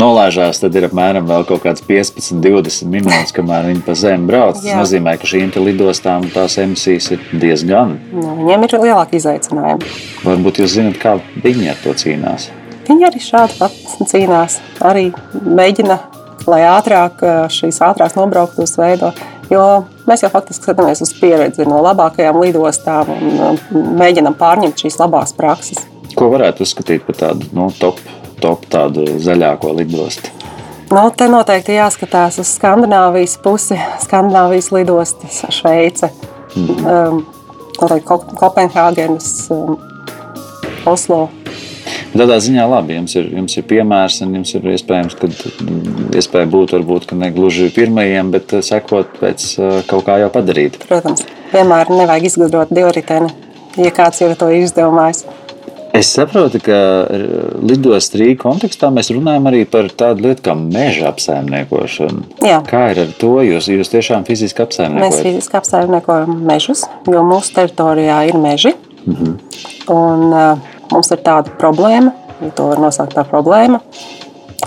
nolaižās, 0.00 0.62
tad 0.62 0.76
ir 0.78 0.86
apmēram 0.88 1.26
vēl 1.28 1.44
kaut 1.48 1.64
kāds 1.66 1.84
15, 1.86 2.40
20 2.44 2.88
minūtes, 2.92 3.34
kamēr 3.36 3.68
viņi 3.70 3.84
pa 3.86 3.96
zemi 3.98 4.28
brauc. 4.30 4.56
Tas 4.58 4.70
Jā. 4.70 4.78
nozīmē, 4.80 5.16
ka 5.20 5.28
šīm 5.28 5.52
lidostām 5.62 6.26
tās 6.32 6.56
emisijas 6.62 7.12
ir 7.16 7.26
diezgan. 7.32 7.98
Nu, 8.14 8.36
viņiem 8.40 8.66
ir 8.68 8.78
lielāki 8.86 9.20
izaicinājumi. 9.20 9.92
Varbūt 10.24 10.62
jūs 10.62 10.78
zināt, 10.78 10.98
kā 11.02 11.18
viņi 11.44 11.70
ar 11.74 11.84
to 11.84 11.94
cīnās. 12.02 12.48
Viņi 12.88 13.08
arī 13.08 13.22
šādi 13.22 13.60
pat 13.60 13.76
cīnās. 14.10 14.58
Arī 14.82 15.10
mēģina 15.32 16.00
lai 16.46 16.62
ātrāk 16.66 17.22
eh, 17.22 17.38
šīs 17.52 17.80
ātrās 17.84 18.16
nobrauktos 18.18 18.76
veido. 18.78 19.12
Jo 19.52 19.84
mēs 20.08 20.24
jau 20.24 20.30
faktiski 20.32 20.66
skatāmies 20.66 21.02
uz 21.04 21.12
pieredzi 21.18 21.66
no 21.68 21.82
labākajām 21.84 22.40
lidostām 22.42 23.10
un 23.14 23.42
eh, 23.48 23.66
mēģinām 24.02 24.36
pārņemt 24.40 24.84
šīs 24.84 24.98
labās 25.02 25.34
prakses. 25.36 25.84
Ko 26.16 26.28
varētu 26.32 26.66
uzskatīt 26.66 27.06
par 27.06 27.18
tādu 27.20 27.48
nu, 27.56 27.70
top, 27.80 28.00
top 28.42 28.66
tādu 28.72 29.06
zaļāko 29.22 29.72
lidostu? 29.78 30.32
Nu, 30.92 31.06
te 31.16 31.24
noteikti 31.30 31.78
jāskatās 31.78 32.36
uz 32.42 32.50
Skandināvijas 32.58 33.38
pusi, 33.40 33.78
Skandināvijas 34.02 34.68
lidostas, 34.74 35.38
Šveice, 35.56 36.10
mm. 36.52 36.82
um, 36.84 37.22
Kopenhāgenes, 38.36 39.30
um, 39.56 39.78
Oslo. 40.84 41.30
Tādā 42.12 42.36
ziņā 42.44 42.64
labi, 42.68 42.96
jums 42.98 43.14
ir, 43.16 43.28
jums 43.38 43.56
ir 43.56 43.64
piemērs, 43.70 44.18
un 44.26 44.34
jums 44.36 44.52
ir 44.58 44.66
iespējams, 44.74 45.14
ka 45.16 45.30
iespēja 46.18 46.48
būt, 46.52 46.74
varbūt, 46.76 47.14
ne 47.16 47.30
gluži 47.32 47.70
pirmajiem, 47.72 48.32
bet 48.34 48.52
sekot 48.66 49.16
pēc 49.20 49.46
kaut 49.88 50.04
kā 50.08 50.18
jau 50.20 50.28
padarīt. 50.34 50.76
Protams, 50.88 51.24
vienmēr 51.54 51.92
nevajag 51.92 52.28
izgudrot 52.28 52.74
divriteni, 52.74 53.32
ja 53.80 53.94
kāds 53.96 54.20
jau 54.20 54.28
to 54.36 54.50
izdomājis. 54.52 55.24
Es 55.92 56.08
saprotu, 56.08 56.56
ka 56.64 56.76
lidostas 57.60 58.16
Rīgas 58.16 58.40
kontekstā 58.40 58.88
mēs 58.92 59.10
runājam 59.12 59.48
arī 59.50 59.66
par 59.68 59.90
tādu 59.92 60.24
lietu 60.24 60.46
kā 60.46 60.54
meža 60.56 61.10
apsaimniekošanu. 61.10 62.22
Jā. 62.48 62.62
Kā 62.64 62.86
ir 62.94 63.02
ar 63.02 63.10
to? 63.20 63.34
Jūs, 63.44 63.68
jūs 63.68 63.92
tiešām 63.92 64.24
fiziski 64.24 64.64
apsaimniekojat? 64.64 65.12
Mēs 65.12 65.20
fiziski 65.20 65.58
apsaimniekojam 65.60 66.38
mežus, 66.48 66.86
jo 67.04 67.24
mūsu 67.28 67.52
teritorijā 67.58 68.22
ir 68.30 68.40
meži. 68.40 68.72
Mm 69.04 69.16
-hmm. 69.18 69.36
Un, 69.92 70.24
uh, 70.32 70.58
mums 70.92 71.10
ir 71.14 71.22
tāda 71.24 71.52
problēma, 71.60 72.12
ja 72.42 72.52
to 72.56 72.68
var 72.70 72.82
nosaukt 72.82 73.16
par 73.16 73.28
problēmu, 73.30 73.80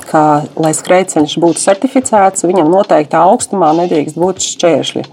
ka, 0.09 0.23
lai 0.59 0.73
skrejceļš 0.75 1.37
būtu 1.41 1.61
certificēts, 1.61 2.45
viņam 2.47 2.71
noteiktā 2.71 3.23
augstumā 3.29 3.71
nedrīkst 3.79 4.19
būt 4.19 4.43
šķēršļi. 4.43 5.05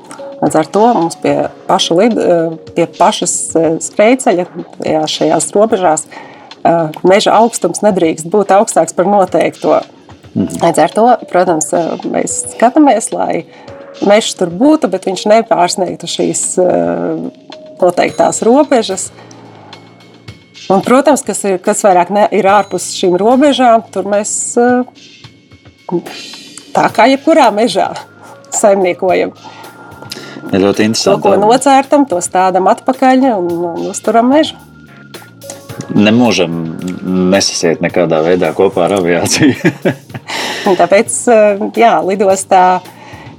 Līdz 0.42 0.58
ar 0.58 0.68
to 0.74 0.82
mums 0.96 1.16
pie, 1.22 1.36
paša 1.68 1.96
lid, 2.00 2.16
eh, 2.18 2.54
pie 2.74 2.86
pašas 2.98 3.34
eh, 3.54 3.68
skrejceļa, 3.82 4.46
šajās 5.06 5.50
robežās, 5.54 6.06
eh, 6.10 6.88
meža 7.06 7.36
augstums 7.38 7.82
nedrīkst 7.84 8.26
būt 8.30 8.50
augstāks 8.56 8.96
par 8.96 9.06
noteikto. 9.06 9.80
Mhm. 10.34 10.58
Līdz 10.64 10.82
ar 10.82 10.96
to, 10.96 11.06
protams, 11.30 11.70
mēs 12.08 12.40
skatāmies, 12.56 13.12
lai 13.12 13.44
mežs 14.02 14.34
tur 14.34 14.50
būtu, 14.50 14.90
bet 14.90 15.06
viņš 15.06 15.26
nepārsniegtu 15.30 16.08
šīs 16.10 16.42
noteiktās 17.82 18.40
robežas. 18.42 19.10
Un, 20.70 20.82
protams, 20.84 21.24
kas, 21.26 21.42
ir, 21.48 21.58
kas 21.62 21.82
vairāk 21.86 22.12
ne, 22.14 22.26
ir 22.34 22.46
ārpus 22.46 22.92
šīm 22.94 23.16
robežām, 23.20 23.82
tur 23.92 24.06
mēs 24.08 24.32
tā 26.72 26.86
kā 26.94 27.08
jebkurā 27.10 27.48
mežā 27.54 27.90
saimniekojam. 28.54 29.34
Ja 30.52 30.60
ļoti 30.60 30.86
interesanti. 30.90 31.22
To, 31.22 31.32
ko 31.32 31.38
nocērtam, 31.40 32.06
to 32.10 32.20
stādām 32.24 32.68
atpakaļ 32.72 33.26
un, 33.32 33.50
un 33.72 33.88
uzturam 33.92 34.28
mežu. 34.32 34.58
Nemūžam 35.92 36.56
nesasiet 37.32 37.82
nekādā 37.84 38.20
veidā 38.24 38.52
kopā 38.56 38.86
ar 38.86 38.98
aviāciju. 38.98 39.72
Tāpēc, 40.80 41.14
jā, 41.78 41.94
lidostā 42.06 42.64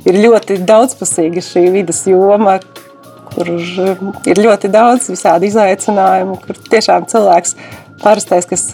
ir 0.09 0.17
ļoti 0.25 0.59
daudzpusīga 0.67 1.43
šī 1.45 1.67
vidas 1.73 2.03
joma, 2.09 2.57
kur 3.33 3.49
ir 4.29 4.41
ļoti 4.45 4.71
daudz 4.73 5.09
visādi 5.11 5.49
izaicinājumu, 5.51 6.39
kur 6.45 6.59
tiešām 6.69 7.07
cilvēks 7.11 7.55
parastais, 8.03 8.47
kas 8.49 8.67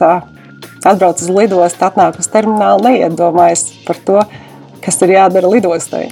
atbrauc 0.86 1.20
uz 1.20 1.30
lidostu, 1.34 1.86
atnāk 1.86 2.20
uz 2.22 2.30
terminālu, 2.32 2.88
neiedomājas 2.88 3.68
par 3.88 4.00
to, 4.08 4.24
kas 4.84 5.00
ir 5.06 5.16
jādara 5.18 5.52
lidostai. 5.52 6.08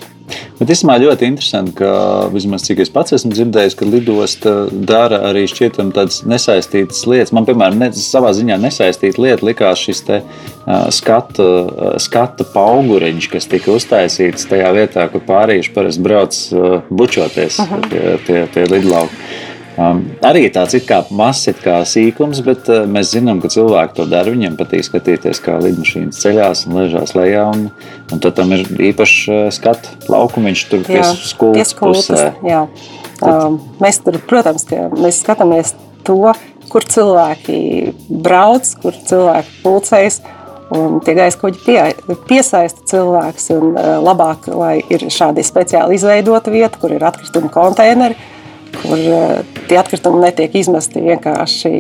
Bet 0.58 0.72
īstenībā 0.74 0.98
ļoti 1.04 1.28
interesanti, 1.30 1.74
ka 1.78 1.90
vismaz 2.34 2.66
cik 2.66 2.82
es 2.84 2.92
pats 2.92 3.14
esmu 3.16 3.32
dzirdējis, 3.36 3.76
ka 3.78 3.88
lidosta 3.88 4.54
dara 4.72 5.22
arī 5.30 5.46
šķietam 5.50 5.92
tādas 5.96 6.24
nesaistītas 6.28 7.04
lietas. 7.08 7.34
Man, 7.36 7.46
piemēram, 7.48 7.78
ne, 7.84 7.92
savā 7.96 8.34
ziņā 8.36 8.58
nesaistīta 8.64 9.22
lieta 9.24 9.48
likās 9.48 9.84
šis 9.86 10.04
te, 10.08 10.22
uh, 10.24 10.88
skata, 10.94 11.46
uh, 11.46 11.92
skata 12.02 12.48
pauguriņš, 12.56 13.30
kas 13.36 13.50
tika 13.52 13.76
uztaisīts 13.78 14.50
tajā 14.50 14.74
vietā, 14.76 15.06
kur 15.14 15.24
pārīši 15.28 15.76
parasti 15.76 16.08
brauc 16.10 16.40
uh, 16.52 16.80
bučoties 16.90 17.62
uh 17.64 17.72
-huh. 17.72 17.90
pie, 17.92 18.18
pie, 18.28 18.42
pie 18.54 18.66
lidlauka. 18.74 19.14
Um, 19.78 20.00
arī 20.26 20.48
tāds 20.50 20.74
it 20.74 20.88
kā 20.90 21.04
mazs, 21.14 21.52
kā 21.62 21.76
sīkums, 21.86 22.40
bet 22.46 22.66
uh, 22.74 22.88
mēs 22.90 23.12
zinām, 23.14 23.38
ka 23.44 23.52
cilvēki 23.54 23.94
to 24.00 24.08
dara. 24.10 24.34
Viņiem 24.34 24.56
patīk 24.58 24.88
skatīties, 24.88 25.42
kā 25.46 25.60
lidmašīnas 25.62 26.18
ceļās 26.24 26.64
un 26.66 26.80
ležās 26.80 27.14
lejā. 27.14 27.44
Un, 27.54 27.68
un 28.10 28.24
tad 28.24 28.40
tam 28.40 28.56
ir 28.58 28.66
īpašs 28.90 29.18
uh, 29.30 29.42
skatu 29.54 30.10
laukumiņš 30.10 30.64
tur 30.72 30.86
pie 30.88 31.04
skultas 31.22 31.76
pusē. 31.78 32.24
Jā. 32.48 32.64
Um, 33.22 33.60
mēs 33.84 34.02
tur, 34.02 34.18
protams, 34.26 34.66
mēs 34.98 35.20
skatāmies 35.22 35.76
to, 36.08 36.34
kur 36.72 36.88
cilvēki 36.90 37.60
brauc, 38.26 38.72
kur 38.82 38.98
cilvēki 38.98 39.62
pulcējas. 39.62 40.18
Un 40.74 40.98
tie 41.06 41.14
gaisa 41.16 41.38
kuģi 41.40 41.62
pie, 41.64 41.78
piesaista 42.28 42.82
cilvēkus. 42.90 43.46
Un, 43.54 43.78
uh, 43.78 43.92
labāk, 44.02 44.50
lai 44.58 44.80
ir 44.90 45.06
šādi 45.14 45.46
speciāli 45.46 46.02
izveidota 46.02 46.50
vieta, 46.50 46.82
kur 46.82 46.98
ir 46.98 47.06
atkrituma 47.06 47.54
konteineri 47.54 48.18
kur 48.76 49.00
eh, 49.00 49.42
tie 49.70 49.78
atkritumi 49.80 50.22
netiek 50.24 50.56
izmesti 50.60 51.04
vienkārši. 51.04 51.72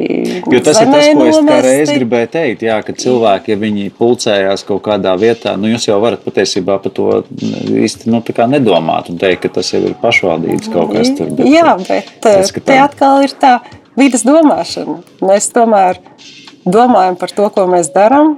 Jo 0.51 0.61
tas 0.65 0.81
ir 0.81 0.91
tas, 0.91 1.09
ko 1.17 1.27
es 1.27 1.65
reiz 1.65 1.91
gribēju 1.93 2.31
teikt. 2.33 2.65
Jā, 2.67 2.79
ka 2.85 2.95
cilvēki, 2.97 3.53
ja 3.53 3.61
viņi 3.61 3.89
pulcējās 3.97 4.65
kaut 4.67 4.83
kādā 4.87 5.15
vietā, 5.19 5.55
nu 5.59 5.71
jūs 5.71 5.89
jau 5.89 5.99
varat 6.03 6.23
patiesībā 6.25 6.79
par 6.83 6.95
to 6.97 7.21
īsti 7.85 8.11
nu, 8.13 8.23
nedomāt 8.51 9.11
un 9.11 9.19
teikt, 9.21 9.45
ka 9.45 9.57
tas 9.59 9.73
jau 9.73 9.83
ir 9.85 9.97
pašvaldības 10.01 10.71
kaut 10.73 10.95
kas 10.95 11.13
tur. 11.17 11.31
Bet, 11.37 11.49
jā, 11.51 11.75
bet 11.83 12.11
tas, 12.23 12.53
tā... 12.55 12.65
te 12.71 12.79
atkal 12.83 13.25
ir 13.25 13.35
tā 13.39 13.57
vidas 13.97 14.25
domāšana. 14.27 14.99
Mēs 15.25 15.49
tomēr 15.55 16.01
domājam 16.67 17.17
par 17.19 17.33
to, 17.33 17.49
ko 17.53 17.65
mēs 17.71 17.91
darām. 17.95 18.35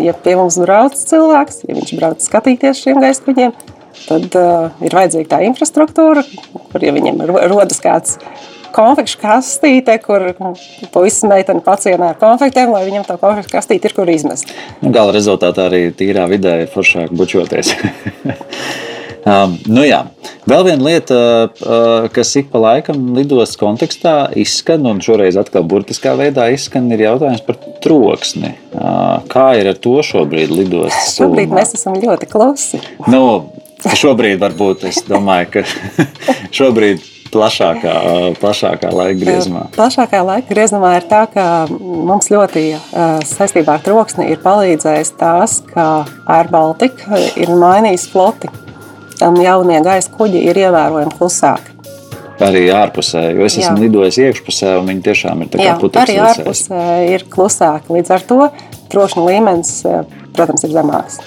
Ja 0.00 0.14
pie 0.16 0.36
mums 0.38 0.58
brauc 0.62 0.96
cilvēks, 0.96 1.64
ja 1.68 1.76
viņš 1.76 1.94
brauc 1.98 2.24
skatīties 2.24 2.82
šiem 2.84 3.02
gaisa 3.02 3.24
kuģiem, 3.26 3.54
tad 4.08 4.38
uh, 4.38 4.72
ir 4.84 4.96
vajadzīga 4.96 5.34
tā 5.34 5.42
infrastruktūra, 5.48 6.24
kur 6.72 6.84
ja 6.84 6.94
viņiem 6.94 7.22
rodas 7.52 7.82
kāds 7.82 8.18
konfekšu 8.72 9.20
kastīte, 9.20 9.96
kur 10.02 10.30
puisis 10.94 11.26
meitene 11.28 11.62
pacienā 11.64 12.12
ar 12.12 12.20
konfektiem, 12.20 12.72
lai 12.72 12.86
viņam 12.86 13.06
tā 13.08 13.18
konfekšu 13.20 13.52
kastīte 13.52 13.90
ir, 13.90 13.96
kur 13.96 14.10
izmest. 14.10 14.50
Nu, 14.80 14.92
gala 14.94 15.14
rezultātā 15.14 15.68
arī 15.68 15.84
tīrā 15.96 16.26
vidē 16.30 16.62
ir 16.64 16.72
foršāk 16.72 17.12
bučoties. 17.16 17.74
um, 19.28 19.58
nu 19.68 19.86
jā. 19.86 20.04
Vēl 20.48 20.64
viena 20.66 20.82
lieta, 20.82 21.16
uh, 21.46 22.08
kas 22.10 22.32
ik 22.40 22.48
pa 22.50 22.58
laikam 22.58 23.12
lidostas 23.14 23.60
kontekstā 23.60 24.16
izskan, 24.42 24.88
un 24.90 24.98
šoreiz 25.04 25.38
atkal 25.38 25.62
burtiskā 25.70 26.16
veidā 26.18 26.48
izskan, 26.50 26.88
ir 26.90 27.04
jautājums 27.04 27.44
par 27.46 27.60
troksni. 27.84 28.56
Uh, 28.72 29.20
kā 29.30 29.52
ir 29.60 29.70
ar 29.70 29.78
to 29.78 30.00
šobrīd 30.06 30.50
lidostas? 30.50 31.14
Šobrīd 31.20 31.54
mēs 31.54 31.76
esam 31.78 31.94
ļoti 31.94 32.30
klusi. 32.32 32.82
Nu, 33.06 33.22
Šobrīd 33.82 34.38
varbūt 34.42 34.86
es 34.90 35.00
domāju, 35.08 35.48
ka 35.56 35.62
šobrīd 36.58 37.02
plašākā, 37.32 37.94
plašākā 38.40 38.92
laika 38.92 39.18
griezumā. 39.22 39.64
Plašākā 39.74 40.20
laika 40.26 40.52
griezumā 40.52 40.94
ir 41.00 41.06
tā, 41.10 41.24
ka 41.32 41.46
mums 41.72 42.30
ļoti 42.32 42.64
saistībā 43.28 43.78
ar 43.78 43.84
troksni 43.84 44.28
ir 44.32 44.42
palīdzējis 44.44 45.14
tās, 45.20 45.60
ka 45.72 46.04
AirBaltika 46.30 47.20
ir 47.40 47.52
mainījis 47.56 48.08
floti. 48.12 48.52
Tam 49.18 49.36
jaunie 49.38 49.78
gaisa 49.84 50.10
kuģi 50.12 50.40
ir 50.50 50.58
ievērojami 50.64 51.14
klusāki. 51.18 51.70
Arī 52.42 52.64
ārpusē, 52.74 53.28
jo 53.36 53.46
es 53.46 53.54
esmu 53.54 53.76
Jā. 53.76 53.82
lidojis 53.84 54.18
iekšpusē, 54.18 54.72
un 54.80 54.88
viņi 54.90 55.04
tiešām 55.06 55.44
ir 55.44 55.50
tādi 55.52 55.74
putekļi. 55.78 56.02
Arī 56.02 56.16
ārpusē 56.26 56.86
ir 57.12 57.24
klusāki. 57.30 57.92
Līdz 57.94 58.14
ar 58.16 58.24
to 58.26 58.40
trokšņa 58.90 59.26
līmenis, 59.28 59.72
protams, 60.34 60.66
ir 60.66 60.74
zemāks. 60.74 61.20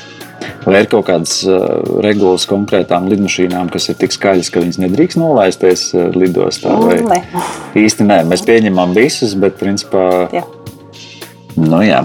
Vai 0.66 0.82
ir 0.82 0.90
kaut 0.90 1.06
kādas 1.08 1.38
uh, 1.46 2.00
regulas 2.04 2.48
konkrētām 2.50 3.10
lidmašīnām, 3.12 3.70
kas 3.74 3.90
ir 3.92 4.00
tik 4.02 4.16
skaļas, 4.16 4.50
ka 4.54 4.64
viņas 4.64 4.82
nedrīkst 4.82 5.20
nolaisties 5.22 5.88
uh, 5.94 6.08
lidostā? 6.16 6.74
Vai? 6.82 7.00
Nē. 7.06 7.46
Īsti 7.86 8.08
nē, 8.08 8.22
mēs 8.30 8.46
pieņemam 8.48 8.96
visus, 8.98 9.38
bet 9.40 9.60
principā. 9.62 10.26
Jā. 10.34 10.46
Nu, 11.56 11.80
jā. 11.86 12.02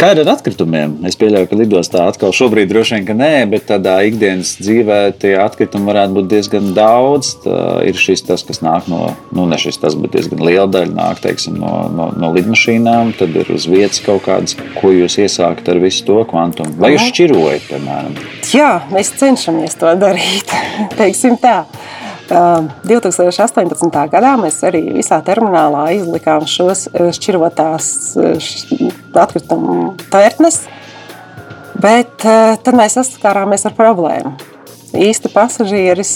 Kā 0.00 0.14
ir 0.14 0.22
ar 0.22 0.30
atkritumiem? 0.32 0.94
Es 1.04 1.18
pieļauju, 1.20 1.48
ka 1.50 1.56
lidostā 1.60 2.06
atkal 2.08 2.30
šobrīd 2.32 2.70
droši 2.70 2.94
vien, 2.94 3.02
ka 3.04 3.16
nē, 3.18 3.34
bet 3.52 3.66
tādā 3.68 3.98
ikdienas 4.08 4.54
dzīvē 4.56 4.96
tie 5.20 5.34
atkritumi 5.36 5.90
varētu 5.90 6.16
būt 6.16 6.30
diezgan 6.30 6.70
daudz. 6.72 7.34
Tā 7.44 7.58
ir 7.84 8.00
šis 8.00 8.24
tas, 8.24 8.40
kas 8.48 8.62
nāk 8.64 8.88
no, 8.88 9.10
nu 9.36 9.44
ne 9.50 9.58
šis 9.60 9.76
tas, 9.82 9.98
bet 10.00 10.16
diezgan 10.16 10.40
liela 10.46 10.64
daļa 10.72 10.96
nāk 10.96 11.20
teiksim, 11.26 11.60
no, 11.60 11.74
no, 11.92 12.08
no 12.16 12.32
lidmašīnām. 12.32 13.12
Tad 13.20 13.36
ir 13.42 13.52
uz 13.52 13.68
vietas 13.68 14.00
kaut 14.06 14.24
kādas, 14.24 14.56
ko 14.78 14.94
jūs 14.96 15.18
iesākat 15.20 15.68
ar 15.74 15.84
visu 15.84 16.08
to 16.08 16.22
kvantumu. 16.32 16.78
Vai 16.80 16.94
jūs 16.94 17.10
šķirojat, 17.12 17.68
piemēram? 17.68 18.16
Jā, 18.56 18.72
mēs 18.96 19.12
cenšamies 19.20 19.76
to 19.84 19.92
darīt. 20.00 20.56
Teiksim 21.02 21.36
tā. 21.44 21.66
2018. 22.30 24.02
gadā 24.12 24.34
mēs 24.38 24.60
arī 24.66 24.84
visā 24.94 25.18
terminālā 25.26 25.88
izlikām 25.96 26.46
šos 26.46 26.86
šķirotās 27.16 27.88
atkritumu 29.18 29.96
tērtnes, 30.12 30.62
bet 31.82 32.22
tad 32.22 32.76
mēs 32.78 32.98
saskārāmies 33.00 33.66
ar 33.66 33.74
problēmu. 33.78 34.36
Īsti 34.94 35.30
pasažieris 35.34 36.12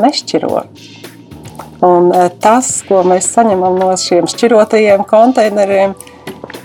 nešķiro. 0.00 0.64
Un 1.84 2.12
tas, 2.40 2.68
ko 2.88 3.02
mēs 3.04 3.28
saņemam 3.34 3.76
no 3.80 3.90
šiem 4.00 4.28
šķirotajiem 4.30 5.04
konteineriem, 5.08 5.92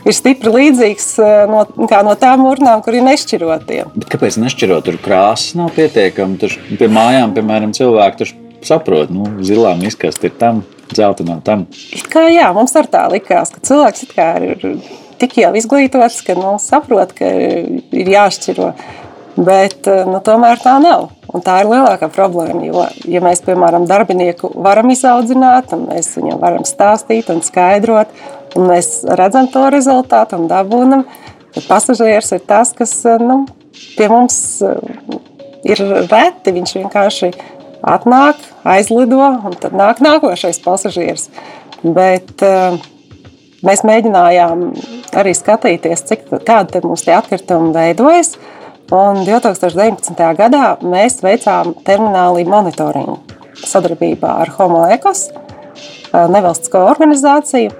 ir 0.07 0.15
stipri 0.15 0.53
līdzīgs 0.53 1.09
no, 1.51 1.65
no 1.79 2.15
tām 2.19 2.45
urnām, 2.47 2.83
kur 2.83 2.95
ir 2.95 3.03
nešķirotie. 3.07 3.81
Bet 3.95 4.11
kāpēc 4.11 4.39
nešķirot? 4.43 4.87
Tur 4.87 4.99
krāsas 5.03 5.55
nav 5.59 5.73
pietiekami. 5.75 6.39
Tur 6.39 6.55
pie 6.79 6.87
mājām, 6.91 7.35
piemēram, 7.35 7.75
cilvēki 7.75 8.31
saprot, 8.65 9.11
nu, 9.13 9.27
zilām 9.45 9.83
izkast 9.87 10.23
ir 10.27 10.33
tam, 10.39 10.63
dzeltenām 10.91 11.43
tam. 11.45 11.67
Kā 12.11 12.27
jā, 12.31 12.49
mums 12.55 12.75
ar 12.79 12.89
tā 12.91 13.05
likās, 13.11 13.53
ka 13.53 13.63
cilvēks 13.65 14.07
ir 14.07 14.65
tik 15.19 15.37
jau 15.41 15.53
izglītots, 15.57 16.23
ka 16.25 16.35
nu, 16.39 16.55
saprot, 16.63 17.13
ka 17.17 17.29
ir 17.29 18.11
jāšķiro. 18.15 18.73
Bet 19.39 19.87
nu, 19.87 20.19
tomēr 20.25 20.59
tā 20.59 20.75
nav. 20.83 21.09
Un 21.29 21.43
tā 21.45 21.59
ir 21.61 21.69
lielākā 21.69 22.09
problēma. 22.11 22.63
Jo, 22.65 22.87
ja 23.07 23.21
mēs, 23.21 23.43
piemēram, 23.45 23.85
darbinieku 23.89 24.49
varam 24.65 24.89
izaudzināt, 24.89 25.75
un 25.77 25.85
mēs 25.91 26.09
viņam 26.17 26.39
varam 26.41 26.65
stāstīt 26.65 27.29
un 27.29 27.43
skaidrot, 27.45 28.09
un 28.57 28.65
mēs 28.71 29.03
redzam 29.19 29.47
to 29.53 29.67
rezultātu 29.69 30.39
un 30.39 30.49
dabūnam, 30.49 31.05
tad 31.53 31.67
pasažieris 31.69 32.33
ir 32.33 32.41
tas, 32.49 32.73
kas 32.75 32.95
nu, 33.21 33.43
pie 33.93 34.09
mums 34.09 34.39
ir 35.69 35.83
reti. 36.09 36.55
Viņš 36.57 36.75
vienkārši 36.81 37.31
atnāk, 37.85 38.39
aizlido, 38.67 39.19
un 39.19 39.55
tad 39.59 39.75
nāk 39.77 40.01
nākošais 40.03 40.61
pasažieris. 40.63 41.29
Bet 41.83 42.43
uh, 42.43 42.79
mēs 43.65 43.83
mēģinājām 43.87 44.65
arī 45.19 45.33
skatīties, 45.37 46.05
cik 46.09 46.27
tādi 46.47 46.83
mums 46.83 47.05
tie 47.07 47.15
atkritumi 47.17 47.73
veidojas. 47.75 48.35
Un 48.89 49.21
2019. 49.21 50.15
gadā 50.37 50.63
mēs 50.81 51.19
veicām 51.21 51.75
terminālu 51.85 52.41
monitoringu 52.49 53.19
sadarbībā 53.59 54.39
ar 54.43 54.51
Homo 54.57 54.81
Ecos, 54.89 55.27
uh, 55.29 56.25
nevalstisko 56.31 56.83
organizāciju. 56.89 57.75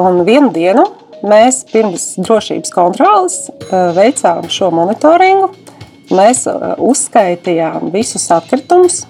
Un 0.00 0.24
vienu 0.26 0.50
dienu 0.54 0.86
mēs 1.20 1.62
pirms 1.70 2.14
drošības 2.24 2.72
kontrolas 2.74 3.42
uh, 3.50 3.90
veicām 3.94 4.48
šo 4.50 4.72
monitoringu. 4.74 5.52
Mēs 6.10 6.40
uzskaitījām 6.82 7.92
visus 7.94 8.24
atkritumus, 8.34 9.04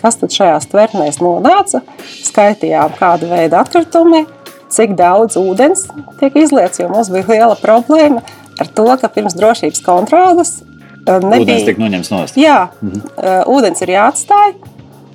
kas 0.00 0.18
tad 0.20 0.34
šajās 0.34 0.68
tvertnēs 0.72 1.20
nonāca, 1.22 1.82
skaitījām, 2.24 2.96
kāda 2.98 3.30
veida 3.30 3.62
atkritumi, 3.64 4.24
cik 4.70 4.96
daudz 4.98 5.38
ūdens 5.40 5.86
tiek 6.20 6.36
izliets, 6.38 6.80
jo 6.82 6.88
mums 6.92 7.10
bija 7.12 7.28
liela 7.28 7.56
problēma 7.58 8.22
ar 8.60 8.68
to, 8.76 8.86
ka 9.00 9.10
pirms 9.12 9.36
drošības 9.38 9.84
kontrolas 9.84 10.58
eh, 10.60 11.16
nebija... 11.20 11.46
Ūdens 11.46 11.68
tiek 11.68 11.80
noņemts 11.80 12.12
nost. 12.14 12.40
Jā, 12.40 12.58
mhm. 12.82 13.06
ūdens 13.50 13.82
ir 13.84 13.94
jāatstāj, 13.96 14.58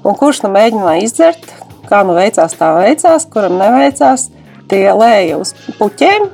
un 0.06 0.18
kurš 0.20 0.44
nu 0.46 0.54
mēģināja 0.56 1.06
izdzert, 1.06 1.52
kā 1.90 2.02
nu 2.08 2.16
veicās, 2.18 2.58
tā 2.58 2.72
veicās, 2.78 3.28
kuram 3.32 3.60
neveicās, 3.62 4.30
tie 4.72 4.88
lēja 4.94 5.40
uz 5.42 5.54
puķiem, 5.80 6.30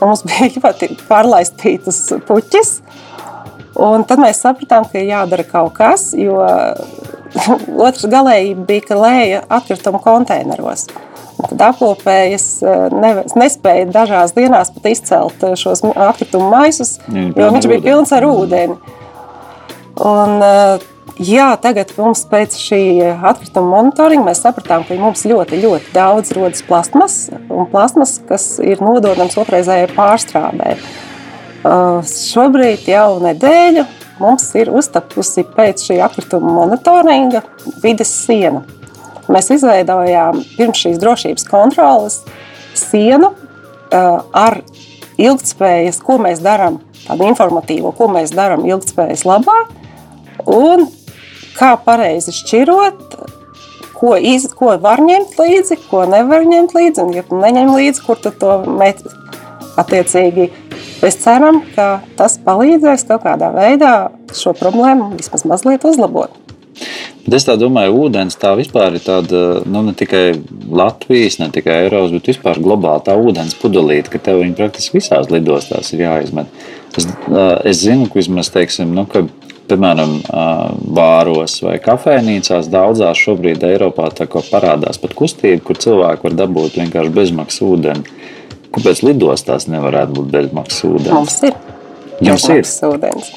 mums 0.00 0.24
bija 0.28 0.50
ļoti 0.56 0.90
pārlaistītas 1.08 2.02
puķis, 2.28 2.74
un 3.80 4.04
tad 4.08 4.20
mēs 4.22 4.42
sapratām, 4.44 4.86
ka 4.90 5.00
ir 5.00 5.10
jādara 5.10 5.46
kaut 5.48 5.74
kas, 5.78 6.10
jo 6.16 6.40
Otrs 7.86 8.06
galējība 8.10 8.66
bija, 8.68 8.86
ka 8.88 8.98
lēja 8.98 9.42
atkritumu 9.58 10.00
konteineros. 10.02 10.86
Tad 11.40 11.62
apkopējas 11.70 12.46
ne, 12.92 13.12
nespēja 13.38 13.88
dažās 13.94 14.34
dienās 14.36 14.72
pat 14.74 14.90
izcelt 14.90 15.44
eh, 15.46 15.56
šos 15.56 15.84
atkritumu 15.88 16.50
maisus, 16.52 16.98
jo 17.08 17.50
viņš 17.54 17.68
bija 17.70 17.84
pilns 17.86 18.12
ar 18.16 18.26
ūdeni. 18.28 18.76
Un, 20.04 20.34
eh, 20.44 20.84
jā, 21.30 21.48
tagad 21.62 21.94
mums 21.96 22.26
pēc 22.28 22.58
šī 22.60 22.82
atkrituma 23.16 23.78
monitoringa 23.78 24.28
mēs 24.28 24.42
sapratām, 24.44 24.84
ka 24.88 24.98
mums 25.00 25.24
ļoti, 25.28 25.62
ļoti 25.64 25.94
daudz 25.96 26.34
rodas 26.36 26.64
plasmas, 26.66 27.20
un 27.48 27.70
plasmas, 27.72 28.18
kas 28.28 28.52
ir 28.60 28.84
nododams 28.84 29.38
otrreizējai 29.40 29.94
pārstrādē. 29.96 30.76
Uh, 31.60 31.98
šobrīd 32.08 32.86
jau 32.88 33.18
nedēļu 33.20 33.82
mums 34.20 34.46
ir 34.56 34.70
uztapusi 34.72 35.42
pēc 35.44 35.82
šī 35.90 35.98
atkrituma 36.00 36.54
monitoringa 36.56 37.42
vides 37.82 38.12
siena. 38.22 38.62
Mēs 39.28 39.50
izveidojām 39.52 40.40
pirms 40.54 40.80
šīs 40.80 40.96
drošības 41.02 41.44
kontrolas 41.50 42.22
sienu 42.78 43.34
uh, 43.34 44.22
ar 44.32 44.62
ilgspējas, 45.20 46.00
ko 46.00 46.16
mēs 46.24 46.40
darām, 46.40 46.80
tādu 47.04 47.28
informatīvo, 47.28 47.92
ko 47.92 48.08
mēs 48.08 48.32
darām 48.32 48.64
ilgspējas 48.64 49.26
labā, 49.28 49.58
un 50.48 50.86
kā 51.58 51.74
pareizi 51.84 52.32
šķirot, 52.40 53.18
ko, 54.00 54.14
iz, 54.16 54.48
ko 54.56 54.78
var 54.80 55.04
ņemt 55.04 55.36
līdzi, 55.36 55.76
ko 55.90 56.06
nevar 56.08 56.48
ņemt 56.48 56.72
līdzi, 56.72 57.04
un 57.04 57.14
ja 57.20 57.26
tu 57.28 57.36
neņem 57.36 57.76
līdzi, 57.76 58.04
kur 58.08 58.16
tu 58.16 58.32
to 58.32 58.62
met 58.80 59.04
attiecīgi 59.80 60.48
Mēs 61.00 61.16
ceram, 61.22 61.62
ka 61.74 62.02
tas 62.18 62.36
palīdzēs 62.44 63.06
kaut 63.08 63.24
kādā 63.24 63.48
veidā 63.54 63.94
šo 64.36 64.52
problēmu 64.56 65.14
vismaz 65.16 65.46
mazliet 65.48 65.86
uzlabot. 65.88 66.34
Bet 67.24 67.36
es 67.36 67.46
domāju, 67.60 67.92
ka 67.92 68.04
ūdens 68.04 68.38
tā 68.40 68.52
vispār 68.58 68.96
ir 68.96 69.04
tāda 69.04 69.40
nu, 69.68 69.82
ne 69.86 69.94
tikai 69.96 70.34
Latvijas, 70.72 71.38
ne 71.40 71.50
tikai 71.52 71.82
Eiropas, 71.84 72.14
bet 72.16 72.30
vispār 72.32 72.60
globāli 72.62 73.04
tā 73.06 73.16
ūdens 73.16 73.56
pudelīte, 73.60 74.12
ka 74.12 74.20
tev 74.28 74.40
viņa 74.42 74.56
praktiski 74.58 74.98
visās 74.98 75.28
lidostās 75.32 75.92
ir 75.94 76.04
jāizmet. 76.06 76.52
Es, 76.96 77.06
es 77.68 77.82
zinu, 77.84 78.08
ka 78.08 78.20
vismaz 78.20 78.50
teiksim, 78.52 78.92
nu, 78.96 79.04
ka, 79.10 79.26
piemēram, 79.70 80.16
bāros 80.96 81.60
vai 81.62 81.76
kafejnīcās 81.82 82.68
daudzās 82.72 83.20
šobrīd 83.20 83.62
Eiropā 83.68 84.08
parādās 84.50 84.98
pat 84.98 85.14
kustība, 85.16 85.62
kur 85.64 85.78
cilvēki 85.80 86.26
var 86.26 86.40
dabūt 86.44 86.80
vienkārši 86.80 87.14
bezmaksas 87.20 87.64
ūdeni. 87.68 88.19
Kāpēc 88.74 89.02
lidostās 89.06 89.66
nevarētu 89.70 90.18
būt 90.18 90.28
bezmaksas 90.34 90.84
ūdens? 90.86 91.14
Mums 91.14 91.40
ir. 91.48 91.56
Jums 92.20 92.46
ir 92.52 92.62
ūdens. 92.90 93.32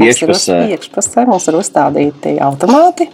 Iekšpusē. 0.00 0.62
Iekšpusē 0.74 1.26
mums 1.28 1.46
ir 1.50 1.58
uzstādīti 1.58 2.38
automāti. 2.42 3.10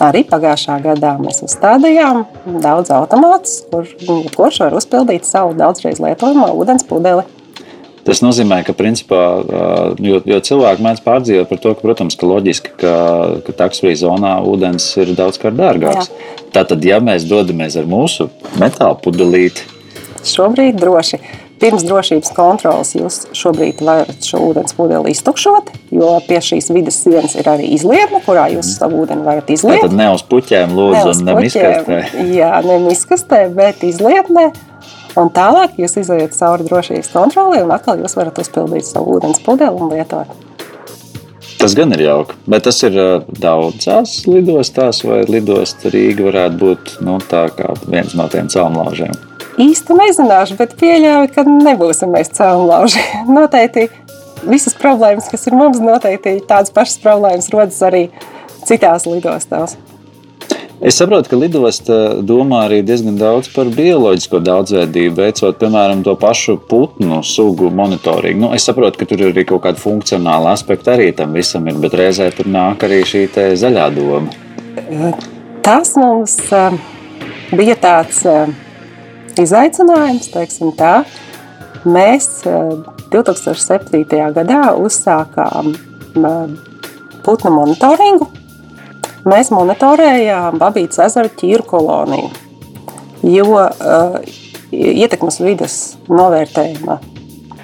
Arī 0.00 0.22
pagājušā 0.24 0.78
gadā 0.80 1.16
mēs 1.20 1.42
uzstādījām 1.44 2.22
daudz 2.62 2.92
automātus, 2.96 3.58
kur 3.68 3.90
kurš 4.32 4.62
var 4.62 4.78
uzpildīt 4.78 5.28
savu 5.28 5.52
daudzreiz 5.58 6.00
lietojamo 6.00 6.48
ūdens 6.56 6.86
pudeli. 6.88 7.26
Tas 8.00 8.22
nozīmē, 8.24 8.62
ka, 8.64 8.72
principā, 8.72 9.20
jo, 10.00 10.22
jo 10.24 10.38
cilvēki 10.46 10.84
mēdz 10.86 11.02
pārdzīvot 11.04 11.50
par 11.50 11.60
to, 11.60 11.74
ka, 11.76 11.84
protams, 11.84 12.16
ka 12.16 12.30
loģiski, 12.30 12.72
ka, 12.80 12.94
ka 13.44 13.54
taksfrī 13.58 13.92
zonā 14.00 14.38
ūdens 14.48 14.86
ir 15.02 15.12
daudzkārt 15.18 15.58
dārgāks. 15.58 16.08
Jā. 16.08 16.46
Tātad, 16.56 16.80
ja 16.88 16.96
mēs 17.04 17.28
dodamies 17.28 17.76
ar 17.76 17.84
mūsu 17.90 18.30
metāla 18.56 18.96
pudelīti, 19.04 19.68
Šobrīd 20.26 20.80
droši. 20.80 21.20
Pirms 21.60 21.82
drošības 21.84 22.30
kontrolas 22.32 22.94
jūs 22.96 23.18
šobrīd 23.36 23.82
varat 23.84 24.24
šo 24.24 24.38
ūdens 24.46 24.72
pudeli 24.72 25.12
iztukšot, 25.12 25.68
jo 25.92 26.14
pie 26.24 26.38
šīs 26.40 26.70
vidas 26.72 26.96
sienas 27.02 27.34
ir 27.36 27.50
arī 27.52 27.68
izlietne, 27.76 28.22
kurā 28.24 28.46
jūs 28.54 28.64
mm. 28.64 28.76
savu 28.78 29.02
ūdeni 29.02 29.26
varat 29.26 29.52
izliet. 29.52 29.84
Tad 29.84 29.96
ne 29.98 30.08
uz 30.14 30.24
puķiem, 30.24 30.72
lūdzu, 30.72 31.04
ne 31.04 31.12
un 31.12 31.28
ne 31.28 31.36
miskastē. 31.44 32.00
Jā, 32.32 32.54
ne 32.64 32.80
miskastē, 32.86 33.42
bet 33.52 33.84
izlietnē. 33.84 34.48
Un 35.20 35.28
tālāk 35.36 35.76
jūs 35.82 35.98
iziet 36.00 36.36
cauri 36.38 36.64
drošības 36.64 37.12
kontrolē, 37.12 37.60
un 37.66 37.76
atkal 37.76 38.00
jūs 38.00 38.16
varat 38.16 38.40
uzpildīt 38.40 38.88
savu 38.88 39.18
ūdens 39.18 39.44
pudeli 39.44 39.84
un 39.84 39.92
lietot. 39.92 40.32
Tas 41.60 41.76
gan 41.76 41.92
ir 41.92 42.06
jauki. 42.06 42.40
Bet 42.48 42.64
tas 42.64 42.78
ir 42.88 42.96
daudzās 43.36 44.22
lidostās, 44.24 45.04
vai 45.04 45.26
lidosta 45.28 45.92
Rīga 45.92 46.30
varētu 46.30 46.62
būt 46.62 46.94
nu, 47.04 47.20
viens 47.84 48.16
no 48.16 48.32
tiem 48.32 48.48
celmlaužiem 48.48 49.26
īsti 49.58 49.96
nezināšu, 49.98 50.56
bet 50.60 50.76
pieļauju, 50.80 51.32
ka 51.34 51.44
nebūsim 51.48 52.12
mēs 52.14 52.32
cēlonlauži. 52.36 53.02
Noteikti 53.38 53.88
visas 54.46 54.76
problēmas, 54.78 55.28
kas 55.30 55.46
ir 55.48 55.56
mums, 55.56 55.80
noteikti 55.84 56.38
tādas 56.48 56.72
pašas 56.74 57.00
problēmas 57.02 57.50
rodas 57.52 57.80
arī 57.84 58.08
citās 58.68 59.08
lidostās. 59.08 59.76
Es 60.80 60.96
saprotu, 60.96 61.28
ka 61.28 61.36
lidosta 61.36 61.96
domā 62.24 62.62
arī 62.64 62.78
diezgan 62.80 63.18
daudz 63.20 63.50
par 63.52 63.68
bioloģisko 63.68 64.38
daudzveidību, 64.40 65.12
veicot, 65.18 65.58
piemēram, 65.60 66.00
to 66.06 66.14
pašu 66.16 66.54
putnu 66.70 67.18
sugu 67.20 67.68
monitoringu. 67.68 68.46
Nu, 68.46 68.48
es 68.56 68.64
saprotu, 68.64 68.96
ka 69.02 69.08
tur 69.10 69.20
ir 69.20 69.34
arī 69.34 69.44
kaut 69.50 69.60
kāda 69.66 69.76
funkcionāla 69.82 70.54
aspekta 70.56 70.94
arī 70.94 71.10
tam 71.16 71.36
visam, 71.36 71.68
ir, 71.68 71.76
bet 71.84 71.98
reizē 72.00 72.30
tur 72.32 72.48
nāk 72.48 72.88
arī 72.88 73.02
šī 73.04 73.26
zaļā 73.60 73.90
doma. 73.92 74.32
Tas 75.60 75.92
mums 76.00 76.38
eh, 76.48 76.80
bija 77.52 77.76
tāds 77.76 78.24
eh, 78.24 78.48
izaicinājums, 79.38 80.30
teiksim 80.34 80.72
tā. 80.78 81.04
Mēs 81.84 82.42
2007. 83.10 84.04
Eh, 84.04 84.26
gadā 84.34 84.60
uzsākām 84.78 85.72
eh, 85.74 86.38
putnu 87.24 87.52
monitoringu. 87.54 88.28
Mēs 89.28 89.50
monitorējām 89.52 90.56
Babītas 90.60 91.02
ezera 91.04 91.28
ķīru 91.28 91.66
koloniju, 91.68 92.30
jo 93.28 93.50
uh, 93.52 94.14
ietekmes 94.72 95.36
vidas 95.44 95.74
novērtējuma 96.08 96.96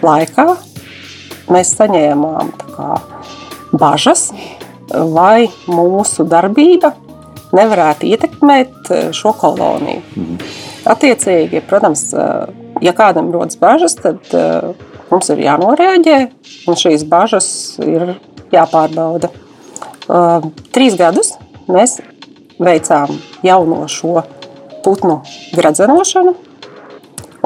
laikā 0.05 0.45
mēs 1.49 1.73
saņēmām 1.79 2.53
kā, 2.61 3.01
bažas, 3.73 4.27
vai 4.93 5.49
mūsu 5.65 6.29
darbība 6.29 6.93
nevarētu 7.57 8.13
ietekmēt 8.13 8.93
šo 9.17 9.33
koloniju. 9.41 10.05
Mhm. 10.13 10.76
Attiecīgi, 10.87 11.63
protams, 11.67 12.09
ja 12.85 12.93
kādam 12.97 13.33
rodas 13.35 13.59
bažas, 13.59 13.97
tad 13.99 14.31
mums 15.11 15.31
ir 15.35 15.43
jānorēģē, 15.43 16.19
un 16.71 16.79
šīs 16.79 17.07
bažas 17.11 17.49
ir 17.83 18.17
jāpārbauda. 18.55 19.33
Trīs 20.77 20.95
gadus 20.99 21.35
mēs 21.67 21.99
veicām 22.63 23.19
jauno 23.45 23.83
šo 23.91 24.23
putnu 24.87 25.21
gradzenošanu 25.59 26.37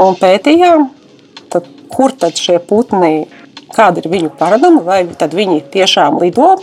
un 0.00 0.18
pētījām 0.20 0.90
kur 1.90 2.14
tad 2.16 2.38
šie 2.38 2.58
putni, 2.62 3.26
kāda 3.74 4.02
ir 4.02 4.10
viņu 4.10 4.32
paradumi, 4.38 4.82
vai 4.86 5.02
tad 5.18 5.34
viņi 5.36 5.64
tiešām 5.74 6.20
lido 6.22 6.54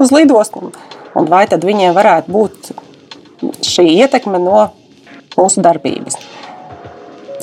uz 0.00 0.12
lidostu, 0.14 0.70
un 1.16 1.30
vai 1.30 1.44
tad 1.50 1.64
viņiem 1.64 1.96
varētu 1.96 2.34
būt 2.34 2.72
šī 3.64 3.88
ietekme 3.96 4.40
no 4.42 4.68
mūsu 5.34 5.64
darbības. 5.64 6.18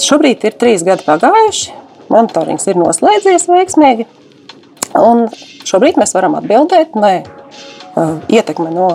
Šobrīd 0.02 0.44
ir 0.48 0.56
trīs 0.58 0.84
gadi 0.86 1.06
pagājuši, 1.06 1.76
monitorings 2.12 2.66
ir 2.72 2.80
noslēdzies 2.80 3.48
veiksmīgi, 3.52 4.08
un 4.98 5.28
šobrīd 5.68 6.00
mēs 6.02 6.16
varam 6.18 6.38
atbildēt, 6.40 6.98
nē, 6.98 7.14
ietekme 8.32 8.72
no 8.74 8.92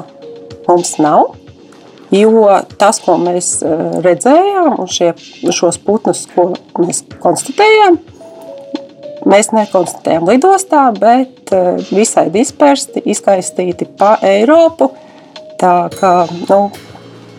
mums 0.66 0.96
nav. 1.02 1.36
Jo 2.14 2.48
tas, 2.78 3.00
ko 3.02 3.16
mēs 3.18 3.58
redzējām, 4.04 4.76
un 4.78 4.90
šie, 4.90 5.10
šos 5.50 5.78
putnus, 5.82 6.24
ko 6.34 6.52
mēs 6.78 7.02
konstatējām, 7.22 7.98
mēs 9.26 9.50
nekonstatējām 9.54 10.28
lidostā, 10.30 10.84
bet 10.94 11.50
visai 11.90 12.28
dispersti, 12.34 13.02
izkaistīti 13.10 13.90
pa 13.98 14.16
Eiropu. 14.22 14.92
Tā 15.58 15.76
kā 15.98 16.12
nu, 16.46 16.60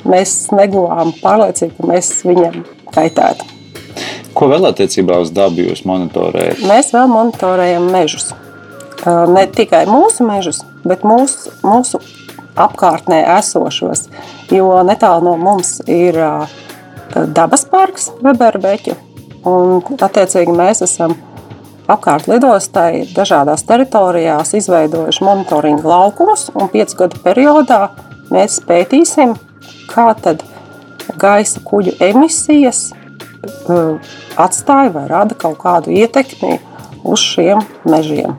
mēs 0.08 0.40
neguvām 0.56 1.16
pārliecību, 1.22 1.78
ka 1.78 1.94
mēs 1.94 2.16
viņiem 2.28 2.66
kaitētu. 2.96 3.57
Ko 4.38 4.46
vēl 4.52 4.68
attiecībā 4.70 5.18
uz 5.24 5.32
dabu 5.34 5.64
jūs 5.66 5.82
monitorējat? 5.90 6.62
Mēs 6.70 6.92
vēl 6.94 7.10
monitorējam 7.10 7.88
mežus. 7.90 8.30
Ne 9.34 9.48
tikai 9.50 9.86
mūsu 9.90 10.26
mežus, 10.28 10.62
bet 10.86 11.06
mūsu, 11.08 11.54
mūsu 11.66 12.02
apkārtnē 12.58 13.24
esošos. 13.38 14.08
Jo 14.54 14.84
netālu 14.86 15.32
no 15.32 15.38
mums 15.42 15.80
ir 15.90 16.18
dabas 17.34 17.66
parks 17.70 18.12
Weberbeķu. 18.22 18.94
Un, 19.48 19.82
attiecīgi, 20.04 20.54
mēs 20.54 20.84
esam 20.86 21.16
apkārt 21.88 22.28
lidostai 22.28 23.08
dažādās 23.16 23.64
teritorijās 23.66 24.54
izveidojuši 24.60 25.24
monitoringa 25.24 25.88
laukumus. 25.88 26.50
Piecu 26.74 27.02
gadu 27.02 27.22
periodā 27.24 27.82
mēs 28.34 28.60
pētīsim, 28.68 29.38
kā 29.90 30.12
gaisa 31.18 31.62
kuģu 31.66 31.96
emisijas 32.04 32.90
atstāja 34.38 34.94
vai 34.94 35.08
rada 35.10 35.36
kaut 35.38 35.60
kādu 35.62 35.94
ietekmi 35.94 36.58
uz 37.08 37.24
šiem 37.24 37.62
mežiem. 37.88 38.38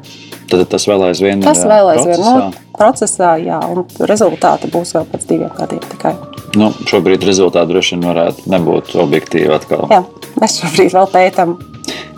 Tad 0.49 0.65
tas 0.73 0.87
vēl 0.89 1.11
aizvien 1.11 1.43
tas 1.45 1.61
ir 1.61 1.69
vēl 1.69 1.91
aizvien 1.93 2.17
procesā. 2.17 2.37
No, 2.39 2.67
procesā, 2.79 3.33
jā, 3.43 3.59
un 3.69 3.85
rezultāti 4.09 4.71
būs 4.73 4.95
vēl 4.97 5.09
pēc 5.11 5.27
diviem 5.29 5.53
gadiem 5.59 5.83
tikai. 5.93 6.15
Nu, 6.57 6.71
šobrīd 6.89 7.27
rezultāti 7.29 7.75
droši 7.75 7.97
vien 7.97 8.07
varētu 8.09 8.49
nebūt 8.55 8.95
objektīvi 9.05 9.53
atkal. 9.53 9.85
Jā, 9.93 10.01
mēs 10.41 10.57
šobrīd 10.63 10.95
vēl 10.97 11.11
pētām. 11.13 11.59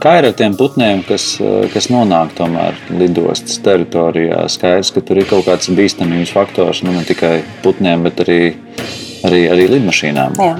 Kā 0.00 0.14
ir 0.16 0.30
ar 0.30 0.36
tiem 0.38 0.54
putniem, 0.56 1.02
kas, 1.04 1.24
kas 1.74 1.90
nonāk 1.92 2.32
tomēr 2.38 2.78
lidostas 2.94 3.58
teritorijā? 3.66 4.46
Skaidrs, 4.48 4.94
ka 4.94 5.02
tur 5.04 5.20
ir 5.20 5.28
kaut 5.28 5.44
kāds 5.50 5.68
bīstamības 5.76 6.32
faktors 6.32 6.84
nu, 6.86 6.94
ne 6.94 7.02
tikai 7.04 7.40
putniem, 7.66 8.06
bet 8.06 8.22
arī, 8.24 8.42
arī, 9.26 9.48
arī 9.52 9.72
lidmašīnām. 9.74 10.38
Jā 10.40 10.54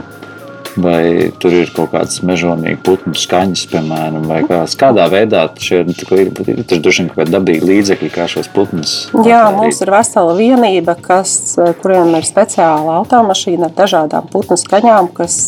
vai 0.85 1.31
tur 1.41 1.55
ir 1.55 1.71
kaut 1.75 1.93
kādas 1.95 2.21
mežonīgas 2.27 2.83
putnu 2.87 3.15
skaņas, 3.19 3.65
piemēram, 3.73 4.27
vai 4.31 4.41
kāds, 4.49 4.77
kādā 4.81 5.07
veidā 5.13 5.47
šie 5.61 5.83
ir. 5.85 6.33
Tur 6.69 6.83
droši 6.83 7.03
vien 7.03 7.11
kaut 7.11 7.23
kādi 7.23 7.35
dabīgi 7.35 7.69
līdzekļi, 7.71 8.11
kā 8.15 8.27
šos 8.31 8.51
putnus. 8.55 8.95
Jā, 9.15 9.47
atmērīt. 9.47 9.59
mums 9.59 9.83
ir 9.85 9.93
vesela 9.95 10.37
vienība, 10.39 10.97
kas, 11.01 11.35
kuriem 11.83 12.15
ir 12.19 12.29
speciāla 12.29 13.01
automašīna 13.01 13.71
ar 13.71 13.77
dažādām 13.77 14.31
putnu 14.33 14.59
skaņām, 14.61 15.11
kas, 15.17 15.41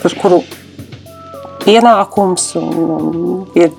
kas 0.00 0.18
kuru 0.20 0.42
pienākums 1.64 2.50
un, 2.60 2.72
un 2.94 3.58
ir 3.58 3.72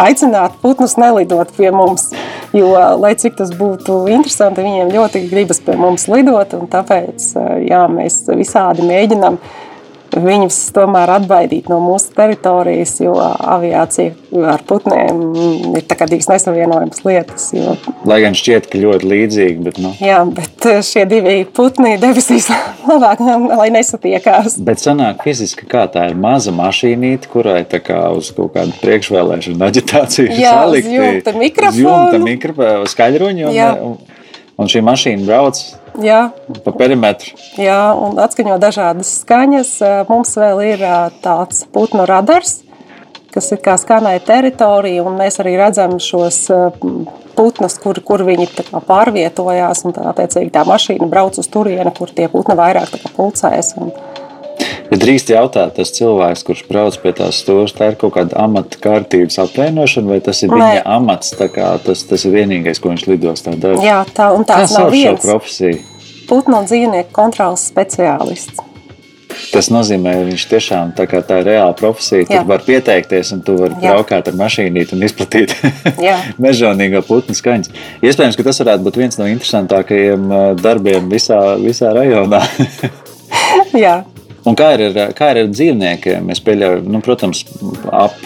aicināt 0.00 0.58
putnus 0.62 0.96
nelidot 1.00 1.50
pie 1.56 1.70
mums. 1.74 2.10
Jo, 2.54 2.70
lai 3.02 3.16
cik 3.18 3.34
tas 3.40 3.50
būtu 3.58 4.04
interesanti, 4.14 4.62
viņiem 4.62 4.92
ļoti 4.94 5.24
gribas 5.26 5.58
pie 5.64 5.74
mums 5.78 6.06
lidot. 6.06 6.54
Tāpēc 6.70 7.32
jā, 7.66 7.80
mēs 7.90 8.20
visādi 8.30 8.86
mēģinām 8.86 9.40
viņus 10.20 10.58
tomēr 10.74 11.10
atbaidīt 11.18 11.68
no 11.72 11.78
mūsu 11.82 12.12
teritorijas, 12.16 12.96
jo 13.02 13.14
aviācija 13.18 14.14
ar 14.54 14.62
putniem 14.66 15.20
ir 15.74 15.84
divas 15.84 16.28
nesavienojamas 16.30 17.04
lietas. 17.06 17.48
Jo... 17.54 17.76
Lai 18.08 18.20
gan 18.24 18.36
šķiet, 18.38 18.68
ka 18.70 18.80
ļoti 18.80 19.10
līdzīgi. 19.10 19.58
Bet, 19.64 19.80
nu... 19.82 19.92
Jā, 20.02 20.20
bet 20.28 20.68
šie 20.86 21.04
divi 21.10 21.36
putni 21.56 21.96
debesīs 22.02 22.50
labāk, 22.90 23.22
lai 23.54 23.70
nesatiekās. 23.74 24.58
Bet 24.64 24.82
sanāk 24.82 25.24
fiziski, 25.26 25.68
kā 25.70 25.86
tā 25.92 26.08
ir 26.10 26.18
maza 26.20 26.54
mašīnīte, 26.54 27.30
kurai 27.32 27.62
tā 27.68 27.80
kā 27.84 28.00
uz 28.16 28.32
kaut 28.36 28.54
kādu 28.56 28.74
priekšvēlēšanu 28.82 29.68
aģitāciju 29.68 30.30
jā, 30.32 30.56
salikti. 30.58 30.96
Jā, 30.96 31.12
jumta 31.12 31.36
mikrofonu. 31.38 31.86
Jumta 31.86 32.24
mikrofonu, 32.24 32.90
skaļruņu. 32.94 33.48
Un, 33.50 33.88
un 33.90 34.13
šī 34.58 34.84
mašīna 34.86 35.26
brauc 35.26 35.62
Jā. 36.02 36.32
Pa 36.64 36.72
perimetru. 36.74 37.36
Jā, 37.60 37.94
un 37.94 38.18
atskaņo 38.18 38.56
dažādas 38.62 39.12
skaņas. 39.20 39.76
Mums 40.08 40.34
vēl 40.40 40.62
ir 40.72 40.84
tāds 41.22 41.62
putnu 41.70 42.06
radars, 42.08 42.62
kas 43.34 43.52
ir 43.54 43.60
kā 43.62 43.76
skanēja 43.78 44.24
teritorija, 44.26 45.04
un 45.06 45.18
mēs 45.20 45.38
arī 45.42 45.54
redzam 45.60 46.00
šos 46.02 46.40
putnus, 47.38 47.78
kur, 47.82 48.00
kur 48.02 48.24
viņi 48.26 48.48
pārvietojās. 48.88 49.84
Un 49.86 49.94
tā, 49.94 50.08
attiecīgi, 50.10 50.50
tā 50.54 50.66
mašīna 50.66 51.06
brauc 51.10 51.38
uz 51.38 51.50
turieni, 51.50 51.94
kur 51.94 52.10
tie 52.10 52.26
putni 52.32 52.58
vairāk 52.58 52.98
pulcēs. 53.14 53.76
Un, 53.78 53.94
Ja 54.94 54.98
drīkst 55.02 55.30
jautāt, 55.32 55.72
tas 55.74 55.90
cilvēks, 55.90 56.44
kurš 56.46 56.60
brauc 56.68 56.94
pie 57.02 57.10
tās 57.18 57.40
stūres, 57.42 57.72
tā 57.74 57.88
ir 57.90 57.96
kaut 57.98 58.12
kāda 58.14 58.36
amata 58.38 58.78
kārtības 58.78 59.40
apvienošana, 59.42 60.06
vai 60.12 60.18
tas 60.22 60.44
ir 60.46 60.52
Nē. 60.52 60.58
viņa 60.60 60.84
amats? 60.86 61.32
Tas, 61.34 62.04
tas 62.06 62.24
ir 62.28 62.36
vienīgais, 62.36 62.78
ko 62.78 62.92
viņš 62.92 63.02
lidos 63.10 63.42
tā 63.42 63.56
dara. 63.58 63.80
Jā, 63.82 63.96
tā 64.14 64.28
un 64.36 64.46
tāds 64.46 64.70
Kā 64.70 64.84
nav 64.84 64.94
viens. 64.94 65.26
profesiju. 65.26 65.80
Putnu 66.30 66.60
un 66.60 66.70
dzīvnieku 66.70 67.10
kontrolas 67.10 67.66
speciālists. 67.72 68.62
Tas 69.50 69.72
nozīmē, 69.74 70.14
ka 70.14 70.30
viņš 70.30 70.46
tiešām 70.54 70.94
tā, 70.94 71.08
tā 71.10 71.40
ir 71.42 71.50
reāla 71.50 71.74
profesija. 71.74 72.30
Tur 72.30 72.46
var 72.54 72.62
pieteikties, 72.62 73.34
un 73.34 73.42
tu 73.42 73.58
vari 73.58 73.74
braukāt 73.82 74.30
ar 74.30 74.38
mašīnīti 74.38 74.94
un 74.94 75.02
izplatīt 75.10 75.58
mežonīgo 76.46 77.02
putnu 77.10 77.34
skaņas. 77.34 77.74
Iespējams, 77.98 78.38
ka 78.38 78.46
tas 78.46 78.62
varētu 78.62 78.86
būt 78.86 79.02
viens 79.02 79.18
no 79.18 79.26
interesantākajiem 79.26 80.30
darbiem 80.62 81.10
visā, 81.10 81.42
visā 81.58 81.90
rajonā. 81.98 82.44
Jā. 83.86 84.04
Un 84.44 84.56
kā 84.58 84.74
ir, 84.76 84.82
ar, 84.90 85.12
kā 85.16 85.30
ir 85.32 85.40
ar 85.40 85.52
dzīvniekiem? 85.52 86.26
Es 86.34 86.42
pieļauju, 86.44 86.82
nu, 86.92 87.00
protams, 87.04 87.44
ap 87.88 88.18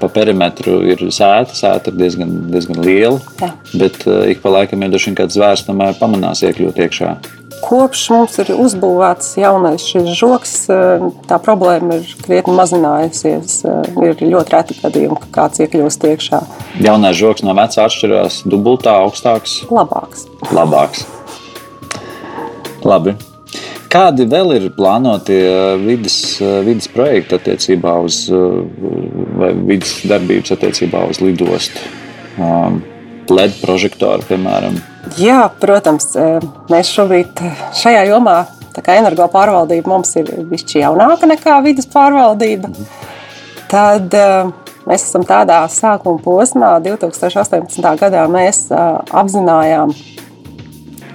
pa 0.00 0.08
perimetru 0.12 0.78
ir 0.88 1.02
sēta. 1.12 1.56
Sēta 1.58 1.92
ir 1.92 1.98
diezgan, 2.00 2.30
diezgan 2.52 2.80
liela. 2.86 3.18
Jā. 3.42 3.50
Bet 3.74 4.06
ik 4.32 4.40
pa 4.44 4.54
laikam 4.54 4.86
jau 4.86 4.94
dažkārt 4.94 5.20
kāds 5.20 5.36
zvērs 5.36 5.66
tomēr 5.68 5.98
pamanās 6.00 6.44
iekļūt 6.48 6.80
iekšā. 6.86 7.12
Kopš 7.58 8.04
mums 8.14 8.36
ir 8.38 8.52
uzbūvēts 8.54 9.32
jaunais 9.40 9.82
šis 9.90 10.12
žoks, 10.16 10.52
tā 11.28 11.38
problēma 11.42 11.98
ir 11.98 12.12
krietni 12.22 12.54
mazinājusies. 12.56 13.60
Ir 13.98 14.22
ļoti 14.22 14.54
reti 14.54 14.76
gadījumi, 14.78 15.18
ka 15.24 15.32
kāds 15.40 15.64
iekļūst 15.64 16.06
iekšā. 16.12 16.42
Jaunais 16.84 17.18
žoks 17.18 17.44
no 17.44 17.56
vecā 17.58 17.88
atšķirās 17.88 18.44
dubultā, 18.48 19.00
augstāks. 19.02 19.64
Labāks. 19.74 20.28
Labāks. 20.54 21.04
Labi. 22.86 23.18
Kādi 23.88 24.26
vēl 24.28 24.52
ir 24.58 24.66
plānotie 24.76 25.40
vidas, 25.80 26.18
vidas 26.66 26.90
projekti 26.92 27.38
attiecībā 27.38 27.94
uz 28.04 28.26
vai 28.28 29.54
vidas 29.56 29.94
darbības 30.08 30.52
attiecībā 30.58 31.06
uz 31.08 31.22
lidostu? 31.24 31.80
Um, 32.38 32.82
LED 33.32 33.58
prožektoru, 33.60 34.24
piemēram. 34.28 34.76
Jā, 35.20 35.42
protams, 35.60 36.12
mēs 36.70 36.92
šobrīd 36.92 37.40
šajā 37.76 38.04
jomā, 38.08 38.38
tā 38.76 38.84
kā 38.84 38.96
energo 39.00 39.26
pārvaldība 39.32 39.92
mums 39.92 40.14
ir 40.20 40.30
bišķi 40.48 40.82
jaunāka 40.84 41.28
nekā 41.28 41.58
vidas 41.64 41.88
pārvaldība, 41.92 42.70
mhm. 42.72 42.88
tad 43.72 44.16
mēs 44.88 45.08
esam 45.08 45.24
tādā 45.28 45.60
sākuma 45.72 46.22
posmā. 46.24 46.76
2018. 46.84 47.88
gadā 48.00 48.24
mēs 48.32 48.66
apzinājām 48.72 49.92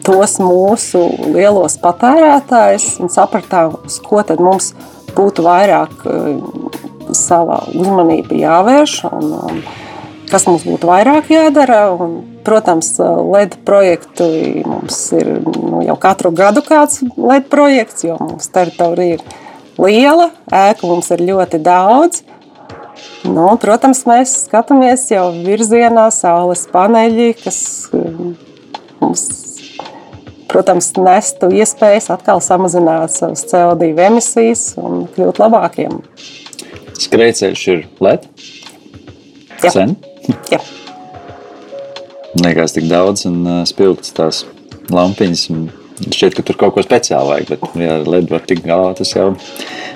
tos 0.04 0.38
mūsu 0.44 1.02
lielos 1.34 1.78
patērētājus 1.82 2.98
un 3.04 3.12
sapratām, 3.14 3.78
uz 3.88 4.00
ko 4.04 4.22
tad 4.28 4.42
mums 4.44 4.74
būtu 5.16 5.46
vairāk 5.46 6.04
eh, 6.10 6.36
sava 7.16 7.64
uzmanība 7.72 8.38
jāvērš 8.40 9.00
un, 9.12 9.34
un 9.38 9.64
kas 10.32 10.48
mums 10.50 10.66
būtu 10.68 10.90
vairāk 10.90 11.32
jādara. 11.34 11.86
Un, 11.94 12.22
protams, 12.44 12.98
LED 13.00 13.62
projektu 13.64 14.26
mums 14.68 14.98
ir 15.16 15.30
nu, 15.46 15.80
jau 15.86 15.96
katru 16.02 16.34
gadu 16.36 16.64
kāds 16.66 17.00
LED 17.16 17.48
projekts, 17.52 18.04
jo 18.04 18.18
mums 18.20 18.50
teritorija 18.52 19.20
ir 19.20 19.24
liela, 19.80 20.30
ēku 20.52 20.90
mums 20.92 21.12
ir 21.16 21.24
ļoti 21.24 21.62
daudz. 21.64 22.24
Nu, 23.24 23.48
protams, 23.62 24.04
mēs 24.10 24.34
skatāmies 24.44 25.08
jau 25.14 25.30
virzienā, 25.46 26.10
saules 26.12 26.66
paneļi, 26.74 27.30
kas 27.40 27.60
eh, 27.96 28.20
mums 29.00 29.24
protams, 30.54 30.92
nestu 31.00 31.50
iespējas 31.54 32.12
atkal 32.14 32.42
samazināt 32.44 33.16
savas 33.16 33.46
CO2 33.50 33.92
emisijas 34.08 34.72
un 34.80 35.08
kļūt 35.16 35.42
labākiem. 35.42 36.00
Skrejceļš 37.04 37.68
ir 37.74 37.86
LED. 38.04 38.28
Jā. 39.64 39.72
Sen. 39.74 39.96
Jā. 40.52 40.60
Liekas, 42.44 42.74
tik 42.76 42.90
daudz 42.90 43.28
un 43.30 43.42
uh, 43.46 43.62
spilgts 43.70 44.14
tās 44.16 44.44
lampiņas. 44.94 45.48
un 45.54 45.72
Šķiet, 46.04 46.34
ka 46.34 46.44
tur 46.46 46.58
kaut 46.58 46.74
ko 46.76 46.82
speciālu 46.84 47.30
vajag, 47.30 47.52
bet, 47.54 47.76
ja 47.78 48.00
ar 48.00 48.08
LED 48.10 48.32
var 48.34 48.42
tikt 48.50 48.66
galā, 48.66 48.96
tas 48.98 49.12
jau 49.14 49.28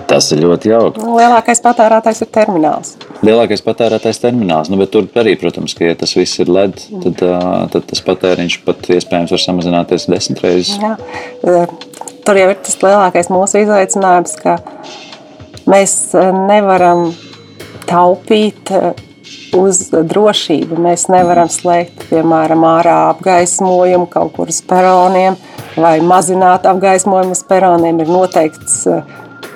tas 0.08 0.28
ir 0.32 0.44
ļoti 0.44 0.70
jauki. 0.72 1.02
Nu, 1.04 1.18
Lielākais 1.18 1.62
patērētājs 1.66 2.22
ir 2.24 2.30
termināls. 2.38 2.94
Lielākais 3.26 3.64
patērētājs 3.66 4.22
termināls, 4.22 4.70
nu, 4.70 4.80
tur 4.92 5.08
arī, 5.18 5.34
protams, 5.40 5.74
ka, 5.78 5.88
ja 5.90 5.98
tas 5.98 6.14
viss 6.18 6.42
ir 6.44 6.52
LED, 6.54 6.84
tad, 7.06 7.24
uh, 7.26 7.64
tad 7.74 7.88
tas 7.90 8.04
patēriņš 8.06 8.60
pat 8.68 8.92
iespējams 8.98 9.34
var 9.34 9.44
samazināties 9.44 10.10
desmit 10.12 10.44
reizes. 10.46 10.78
Jā. 10.82 10.96
Tur 12.28 12.42
jau 12.42 12.52
ir 12.52 12.62
tas 12.62 12.78
lielākais 12.84 13.32
mūsu 13.34 13.64
izaicinājums, 13.64 14.38
ka 14.44 14.60
mēs 15.72 15.98
nevaram 16.14 17.10
taupīt 17.88 18.74
uz 19.56 19.88
drošību. 19.92 20.78
Mēs 20.82 21.08
nevaram 21.12 21.50
slēgt, 21.52 22.08
piemēram, 22.12 22.66
ārā 22.68 22.98
apgaismojumu 23.12 24.10
kaut 24.12 24.34
kur 24.36 24.52
uz 24.52 24.60
peroniem 24.68 25.38
vai 25.78 25.98
mazināt 26.06 26.68
apgaismojumu 26.70 27.36
uz 27.36 27.44
peroniem. 27.48 28.02
Ir 28.04 28.12
noteikts 28.12 28.80
e, 28.90 29.00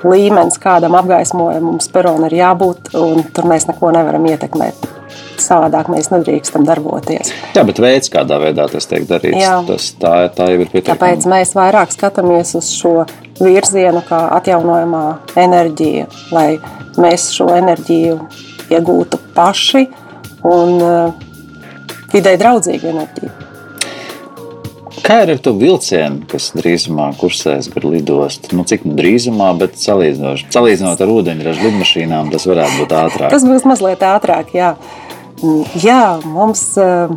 līmenis, 0.07 0.57
kādam 0.61 0.95
apgaismojumam 0.99 1.77
uz 1.81 1.87
perona 1.93 2.29
ir 2.29 2.37
jābūt, 2.39 2.93
un 2.97 3.23
tur 3.33 3.47
mēs 3.49 3.67
neko 3.69 3.91
nevaram 3.95 4.25
ietekmēt. 4.31 4.87
Savādāk 5.41 5.89
mēs 5.91 6.11
nedrīkstam 6.11 6.65
darboties. 6.67 7.31
Jā, 7.55 7.63
bet 7.67 7.81
veids, 7.81 8.11
kādā 8.13 8.37
veidā 8.41 8.67
tas 8.71 8.87
tiek 8.87 9.07
darīts, 9.09 9.41
Jā. 9.41 9.57
tas, 9.67 9.89
tā, 9.99 10.13
tā 10.35 10.51
jau 10.53 10.61
ir 10.61 10.69
pietiekami. 10.69 10.93
Tāpēc 10.93 11.27
mēs 11.31 11.55
vairāk 11.57 11.93
skatāmies 11.95 12.53
uz 12.59 12.69
šo 12.77 12.93
virzienu, 13.41 14.03
kā 14.07 14.21
atjaunojamā 14.37 15.05
enerģija, 15.41 16.07
lai 16.35 16.47
mēs 17.01 17.31
šo 17.35 17.49
enerģiju 17.57 18.19
iegūtu 18.71 19.19
paši 19.35 19.87
un 20.47 20.77
uh, 20.77 21.31
vidē 22.13 22.37
draudzīgu 22.39 22.93
enerģiju. 22.93 23.50
Kā 25.01 25.21
ir 25.25 25.33
ar 25.33 25.39
to 25.41 25.55
vilcienu, 25.57 26.25
kas 26.29 26.51
drīzumā 26.55 27.11
kursēs 27.19 27.71
gar 27.73 27.87
lidostu? 27.89 28.53
Nu, 28.57 28.65
cik 28.69 28.83
drīzumā, 28.85 29.49
bet 29.59 29.79
salīdzinot, 29.81 31.01
ar 31.01 31.13
ūdeņraža 31.15 31.65
lidmašīnām, 31.67 32.29
tas 32.33 32.45
varētu 32.49 32.83
būt 32.83 32.99
ātrāk. 32.99 33.33
Tas 33.33 33.47
būs 33.47 33.65
mazliet 33.67 34.05
ātrāk. 34.05 34.53
Jā, 34.55 34.75
Mm, 35.41 35.65
jā 35.81 36.21
mums 36.21 36.59
uh, 36.77 37.09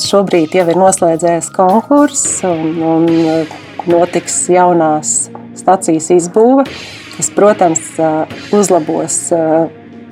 šobrīd 0.00 0.54
jau 0.56 0.62
ir 0.72 0.78
noslēdzies 0.80 1.50
konkurss 1.52 2.38
un, 2.48 2.78
un 2.80 3.04
uh, 3.10 3.58
notiks 3.84 4.46
jaunās 4.48 5.28
stacijas 5.60 6.08
izbūve, 6.14 6.64
kas, 7.18 7.28
protams, 7.36 7.82
uh, 8.00 8.24
uzlabos 8.56 9.18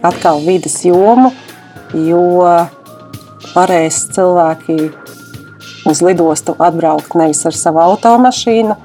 atkal 0.05 0.43
vidas 0.45 0.77
jomu, 0.85 1.33
jo 1.97 2.21
varēs 3.55 4.03
cilvēki 4.13 4.77
uz 5.87 6.03
lidostu 6.03 6.55
atbraukt 6.59 7.15
nevis 7.19 7.45
ar 7.47 7.57
savu 7.57 7.83
automašīnu, 7.85 8.77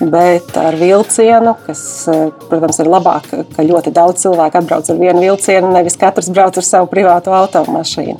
bet 0.00 0.56
ar 0.58 0.74
vilcienu, 0.76 1.54
kas, 1.66 2.08
eh, 2.08 2.30
protams, 2.48 2.80
ir 2.80 2.90
labāk, 2.90 3.28
ka 3.56 3.62
ļoti 3.62 3.92
daudz 3.92 4.24
cilvēku 4.24 4.58
atbrauc 4.58 4.90
ar 4.90 4.96
vienu 4.96 5.20
vilcienu, 5.20 5.72
nevis 5.72 5.96
katrs 5.96 6.28
brauc 6.28 6.56
ar 6.56 6.66
savu 6.66 6.86
privātu 6.86 7.30
automašīnu. 7.30 8.18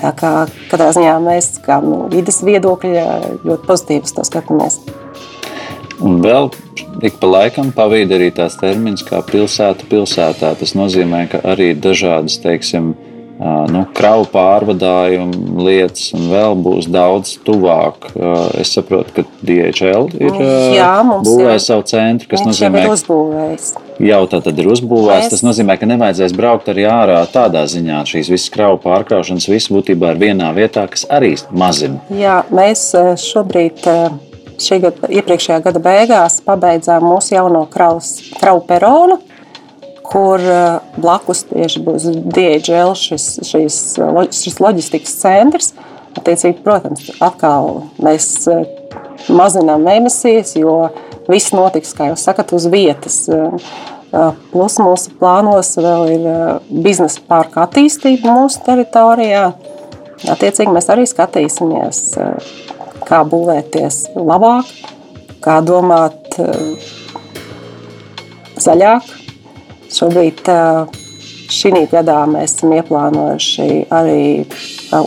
Tā 0.00 0.14
kā 0.16 0.48
katrā 0.70 0.90
ziņā 0.96 1.18
mēs, 1.20 1.60
kā 1.60 1.82
no 1.82 2.08
vidas 2.08 2.40
viedokļa, 2.42 3.06
ļoti 3.44 3.66
pozitīvi 3.66 4.02
uz 4.04 4.12
to 4.12 4.22
skatāmies. 4.22 4.80
Un 6.00 6.22
vēl 6.22 6.48
ik 7.04 7.18
pa 7.20 7.28
laikam 7.28 7.72
pavīd 7.76 8.12
arī 8.16 8.30
tās 8.32 8.56
termins, 8.56 9.04
kā 9.04 9.20
pilsēta 9.20 9.84
pilsētā. 9.90 10.54
Tas 10.56 10.72
nozīmē, 10.72 11.26
ka 11.28 11.42
arī 11.52 11.74
dažādas, 11.76 12.38
teiksim, 12.40 12.94
nu, 13.40 13.84
kravu 13.96 14.26
pārvadājumu 14.34 15.62
lietas 15.64 16.10
un 16.16 16.26
vēl 16.28 16.56
būs 16.60 16.88
daudz 16.92 17.38
tuvāk. 17.46 18.10
Es 18.60 18.74
saprotu, 18.76 19.14
ka 19.16 19.24
DHL 19.46 20.10
ir 20.20 20.34
būvējis 21.24 21.68
savu 21.70 21.86
centru, 21.88 22.28
kas 22.28 22.42
Viņš 22.42 22.50
nozīmē, 22.50 22.82
ir 22.84 22.92
uzbūvējis. 22.92 23.70
jau 24.10 24.20
tā 24.28 24.42
tad 24.44 24.58
ir 24.60 24.68
uzbūvēts. 24.74 25.24
Mēs- 25.24 25.30
Tas 25.30 25.42
nozīmē, 25.46 25.78
ka 25.80 25.86
nevajadzēs 25.86 26.36
braukt 26.36 26.68
arī 26.68 26.84
ārā 26.90 27.20
tādā 27.32 27.64
ziņā. 27.64 28.02
Šīs 28.04 28.28
visas 28.28 28.50
kravu 28.52 28.78
pārkraušanas 28.84 29.48
viss 29.48 29.68
būtībā 29.72 30.12
ir 30.14 30.18
vienā 30.26 30.52
vietā, 30.54 30.88
kas 30.90 31.06
arī 31.08 31.32
mazina. 31.52 32.00
Jā, 32.12 32.42
mēs 32.52 32.92
šobrīd, 33.16 33.80
šī 34.60 34.80
gada, 34.82 35.08
iepriekšējā 35.08 35.62
gada 35.64 35.80
beigās, 35.80 36.40
pabeidzām 36.44 37.00
mūsu 37.08 37.32
jauno 37.38 37.66
kravas, 37.70 38.20
kravu 38.40 38.60
peronu, 38.66 39.18
kur 40.10 40.42
eh, 40.42 40.80
blakus 40.98 41.44
tieši 41.48 41.82
būs 41.86 42.08
DHL 42.34 42.96
šis, 42.98 43.28
šis, 43.46 43.78
eh, 44.02 44.20
šis 44.34 44.58
loģistikas 44.62 45.16
centrs. 45.22 45.72
Attiecīgi, 46.18 46.58
protams, 46.64 47.06
atkal 47.22 47.84
mēs 48.02 48.26
eh, 48.50 48.64
mazinām 49.30 49.86
emisijas, 49.92 50.56
jo 50.58 50.90
viss 51.30 51.54
notiks, 51.54 51.94
kā 51.94 52.10
jūs 52.10 52.26
sakat, 52.26 52.54
uz 52.56 52.66
vietas. 52.70 53.22
Plus 54.50 54.76
mūsu 54.82 55.12
plānos 55.20 55.68
vēl 55.78 56.08
ir 56.10 56.24
biznesa 56.82 57.20
parka 57.28 57.62
attīstība 57.62 58.32
mūsu 58.40 58.58
teritorijā. 58.66 59.44
Attiecīgi, 60.34 60.72
mēs 60.74 60.90
arī 60.90 61.04
skatīsimies, 61.06 62.00
kā 63.06 63.20
būvēties 63.30 64.00
labāk, 64.18 64.74
kā 65.46 65.60
domāt 65.62 66.34
zaļāk. 68.58 69.19
Šobrīd, 69.90 70.46
šī 71.50 71.72
gadā, 71.90 72.20
mēs 72.30 72.54
esam 72.56 72.74
ieplānojuši 72.76 73.68
arī 73.90 74.22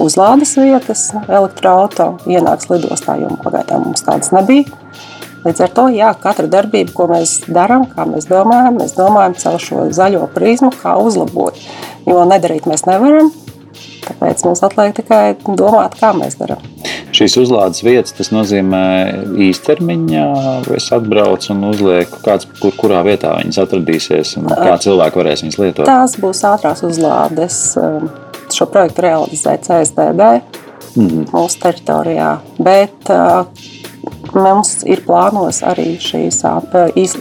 uzlādes 0.04 0.56
vietas 0.60 1.10
elektroautorāta. 1.24 2.10
Ienāks 2.28 2.70
lidostā, 2.72 3.18
jo 3.22 3.32
pagaidām 3.44 3.88
mums 3.88 4.04
tādas 4.06 4.34
nebija. 4.36 4.68
Līdz 5.44 5.60
ar 5.66 5.72
to, 5.76 5.88
jā, 5.92 6.10
katra 6.24 6.48
darbība, 6.48 6.94
ko 6.96 7.10
mēs 7.12 7.42
darām, 7.52 7.84
kā 7.92 8.06
mēs 8.08 8.30
domājam, 8.30 8.78
mēs 8.80 8.96
domājam 8.96 9.36
caur 9.42 9.60
šo 9.60 9.88
zaļo 9.92 10.30
prizmu, 10.32 10.72
kā 10.80 10.96
uzlabot. 11.04 11.60
Jo 12.08 12.24
nedarīt 12.28 12.68
mēs 12.70 12.86
nevaram. 12.88 13.34
Tāpēc 14.04 14.44
mums 14.48 14.64
atliek 14.66 14.96
tikai 14.98 15.22
domāt, 15.58 15.98
kā 16.00 16.12
mēs 16.18 16.38
darām. 16.40 16.64
Šīs 17.14 17.36
uzlādes 17.44 17.84
vietas, 17.86 18.16
tas 18.18 18.32
nozīmē 18.34 18.84
īstermiņā, 19.48 20.26
es 20.78 20.90
atbraucu 20.96 21.54
un 21.54 21.68
uzlieku, 21.70 22.22
kāds, 22.26 22.50
kur, 22.62 22.74
kurā 22.80 23.04
vietā 23.06 23.36
viņas 23.38 23.62
atradīsies 23.66 24.36
un 24.42 24.50
kā 24.50 24.76
cilvēki 24.82 25.22
varēs 25.22 25.46
viņas 25.46 25.60
lietot. 25.62 25.86
Tās 25.90 26.18
būs 26.22 26.44
ātrās 26.50 26.84
uzlādes. 26.88 27.62
um, 27.82 28.10
Šo 28.54 28.68
projektu 28.70 29.06
realizē 29.06 29.56
CSDD 29.64 30.26
mūsu 31.34 31.62
teritorijā. 31.64 32.36
Bet 32.62 33.10
uh, 33.10 33.48
mums 34.34 34.80
ir 34.90 35.04
plānos 35.06 35.62
arī 35.66 35.96
šīs 36.02 36.42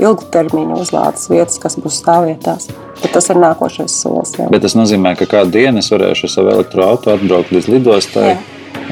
ilgtermiņa 0.01 0.79
uzlādes 0.83 1.29
vietas, 1.31 1.59
kas 1.63 1.77
būs 1.81 2.01
stāvvietās. 2.03 2.71
Bet 3.03 3.15
tas 3.17 3.29
ir 3.33 3.41
nākošais 3.43 3.95
solis. 4.03 4.35
jā. 4.39 4.49
Bet 4.53 4.65
tas 4.65 4.77
nozīmē, 4.79 5.15
ka 5.19 5.29
kādu 5.31 5.57
dienu 5.59 5.83
es 5.83 5.91
varēšu 5.93 6.29
ar 6.29 6.35
savu 6.37 6.53
elektroautorātu 6.57 7.23
atbraukt 7.25 7.55
līdz 7.55 7.71
lidostai, 7.73 8.27
Jā. 8.33 8.39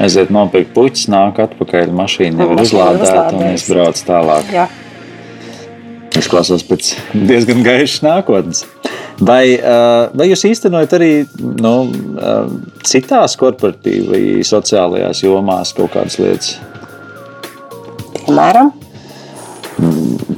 aiziet 0.06 0.32
nopirkt 0.34 0.74
puķis, 0.74 1.08
nāk 1.12 1.38
atpakaļ, 1.46 1.92
mašīna 1.94 2.44
jau 2.44 2.54
ir 2.54 2.64
uzlādēta 2.64 3.26
un 3.36 3.46
es 3.52 3.68
braucu 3.70 4.06
tālāk. 4.08 4.54
Jā. 4.54 4.66
Izklausās 6.20 6.66
pēc 6.66 6.94
diezgan 7.14 7.62
gaišas 7.64 8.02
nākotnes. 8.04 8.64
Vai, 9.20 9.52
uh, 9.60 10.08
vai 10.16 10.30
jūs 10.30 10.46
īstenojat 10.48 10.94
arī 10.96 11.10
nu, 11.60 11.74
uh, 12.16 12.50
citās 12.88 13.36
korporatīvas 13.40 14.08
vai 14.08 14.22
sociālajās 14.48 15.20
jomās 15.26 15.74
kaut 15.76 15.92
kādas 15.92 16.16
lietas? 16.22 16.56
Piemēram, 18.30 18.70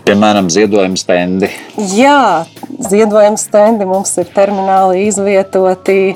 Piemēram, 0.03 0.49
ziedojuma 0.51 0.99
stendi. 0.99 1.49
Jā, 1.95 2.45
ziedojuma 2.89 3.39
stendi 3.41 3.87
mums 3.89 4.13
ir 4.21 4.31
termināli 4.35 5.07
izvietoti. 5.09 6.15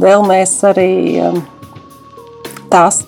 Vēl 0.00 0.24
mēs 0.28 0.52
arī 0.68 0.90
tās 2.72 3.02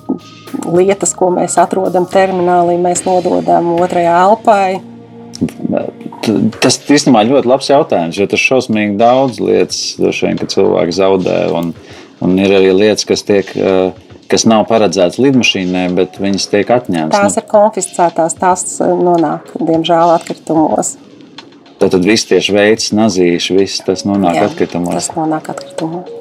lietas, 0.66 1.14
ko 1.16 1.30
mēs 1.34 1.58
atrodam 1.60 2.06
terminālī, 2.10 2.78
mēs 2.82 3.04
nododam 3.06 3.74
otrajā 3.78 4.16
elpai. 4.26 4.80
Tas 6.62 6.78
īstenībā 6.86 7.24
ļoti 7.28 7.50
labs 7.50 7.70
jautājums, 7.72 8.18
jo 8.18 8.28
tas 8.30 8.42
šausmīgi 8.42 8.98
daudz 9.00 9.40
lietas, 9.42 9.82
vien, 9.98 10.38
ka 10.38 10.48
cilvēki 10.50 10.96
zaudē. 10.98 11.38
Un, 11.58 11.72
un 12.22 12.38
ir 12.38 12.54
arī 12.58 12.72
lietas, 12.74 13.06
kas, 13.08 13.24
tiek, 13.26 13.48
eh, 13.58 14.11
kas 14.32 14.46
nav 14.48 14.64
paredzētas 14.70 15.20
lidmašīnai, 15.22 15.86
bet 15.98 16.18
viņas 16.22 16.48
tiek 16.52 16.72
atņemtas. 16.72 17.18
Tās 17.18 17.38
ir 17.38 17.48
konfiscētās, 17.50 18.36
tās 18.40 18.66
uh, 18.80 18.94
nonāk, 18.96 19.52
diemžēl, 19.60 20.16
atkritumos. 20.16 20.96
Nu, 21.82 21.88
tad 21.90 22.02
viss 22.06 22.28
tieši 22.30 22.54
veids, 22.54 22.92
nazīši, 22.94 23.56
viss 23.58 23.82
tas 23.86 24.06
nonāk 24.06 24.38
Jā, 24.38 24.48
atkritumos. 24.50 24.94
Tas 25.00 25.14
nonāk 25.18 25.52
atkritumos. 25.52 26.18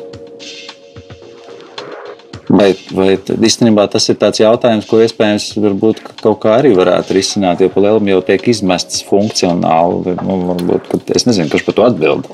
Vai, 2.51 2.71
vai 2.91 3.13
tad 3.21 3.39
īstenībā 3.45 3.85
tas 3.91 4.09
ir 4.11 4.17
tāds 4.19 4.41
jautājums, 4.41 4.87
ko 4.89 4.99
iespējams 5.05 5.51
varbūt 5.61 6.01
ka 6.03 6.15
kaut 6.19 6.41
kā 6.43 6.57
arī 6.57 6.73
varētu 6.75 7.15
risināt, 7.15 7.61
jo 7.63 7.69
palielam 7.71 8.09
jau 8.09 8.19
tiek 8.27 8.49
izmests 8.51 9.05
funkcionāli. 9.07 10.17
Nu, 10.19 10.39
varbūt, 10.49 11.13
es 11.15 11.27
nezinu, 11.29 11.47
kurš 11.53 11.67
par 11.69 11.77
to 11.77 11.85
atbild. 11.87 12.27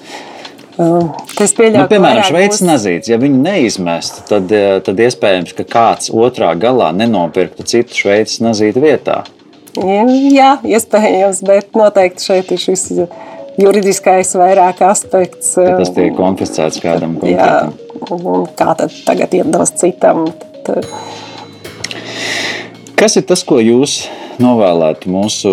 Es 0.78 1.56
pieļauju, 1.58 1.80
nu, 1.80 1.88
piemēram, 1.90 2.26
šveicis 2.28 2.62
nazīts. 2.66 3.10
Ja 3.10 3.18
viņi 3.22 3.40
neizmestu, 3.42 4.22
tad, 4.30 4.52
tad 4.86 5.00
iespējams, 5.02 5.56
ka 5.58 5.66
kāds 5.66 6.12
otrā 6.14 6.52
galā 6.60 6.92
nenopirktu 6.94 7.66
citu 7.66 7.98
šveicis 7.98 8.44
nazītu 8.46 8.84
vietā. 8.84 9.24
Jā, 9.78 10.52
iespējams, 10.66 11.42
bet 11.46 11.74
noteikti 11.78 12.30
šeit 12.30 12.54
ir 12.54 12.62
šis 12.62 12.86
juridiskais 13.58 14.34
vairāk 14.38 14.82
aspekts. 14.86 15.56
Ja 15.58 15.80
tas 15.82 15.94
tiek 15.96 16.14
konfiscēts 16.18 16.82
kādam 16.82 17.18
konkrētam. 17.22 17.74
Jā, 17.74 18.46
kā 18.58 18.70
tad 18.78 18.94
tagad 19.06 19.34
iedos 19.38 19.74
citam? 19.82 20.28
Tad... 20.66 20.86
Kas 22.98 23.18
ir 23.18 23.26
tas, 23.30 23.44
ko 23.46 23.62
jūs 23.62 24.04
novēlētu 24.44 25.12
mūsu 25.12 25.52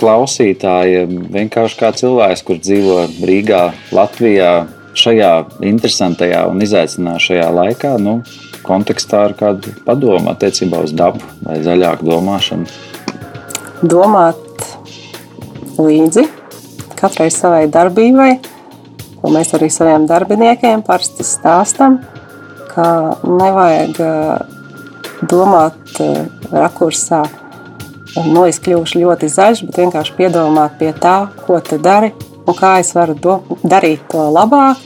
klausītājiem? 0.00 1.16
Vienkārši 1.32 1.78
kā 1.80 1.90
cilvēks, 1.96 2.44
kurš 2.46 2.62
dzīvo 2.66 2.98
Rīgā, 3.28 3.64
Latvijā, 3.94 4.52
šajā 4.98 5.32
interesantajā 5.64 6.44
un 6.50 6.62
izaicinošajā 6.64 7.48
laikā, 7.56 7.96
nu, 8.02 8.20
kontekstā 8.66 9.26
ar 9.28 9.36
kādu 9.38 9.74
padomu 9.86 10.32
attiecībā 10.32 10.82
uz 10.86 10.94
dabu 10.96 11.22
vai 11.42 11.58
zaļāku 11.64 12.06
domāšanu? 12.08 12.68
Domāt 13.82 14.38
līdzi 15.80 16.28
katrai 17.00 17.30
savai 17.34 17.66
darbībai, 17.72 18.30
ko 19.18 19.32
mēs 19.34 19.52
arī 19.58 19.68
saviem 19.72 20.06
darbiniekiem 20.10 20.84
parasti 20.86 21.26
stāstam, 21.26 21.98
ka 22.70 23.18
nevajag 23.26 24.02
eh, 24.06 24.42
domāt 25.28 26.00
eh, 26.00 26.26
rakursā, 28.12 28.32
no 28.32 28.46
es 28.46 28.60
kļūšu 28.60 29.00
ļoti 29.00 29.28
zaļš, 29.28 29.64
bet 29.66 29.78
vienkārši 29.78 30.14
piedomāt 30.16 30.78
pie 30.78 30.92
tā, 30.92 31.30
ko 31.46 31.60
tu 31.60 31.78
dari 31.78 32.12
un 32.46 32.54
kā 32.54 32.80
es 32.80 32.94
varu 32.94 33.14
do, 33.14 33.42
darīt 33.62 34.00
to 34.10 34.30
labāk 34.30 34.76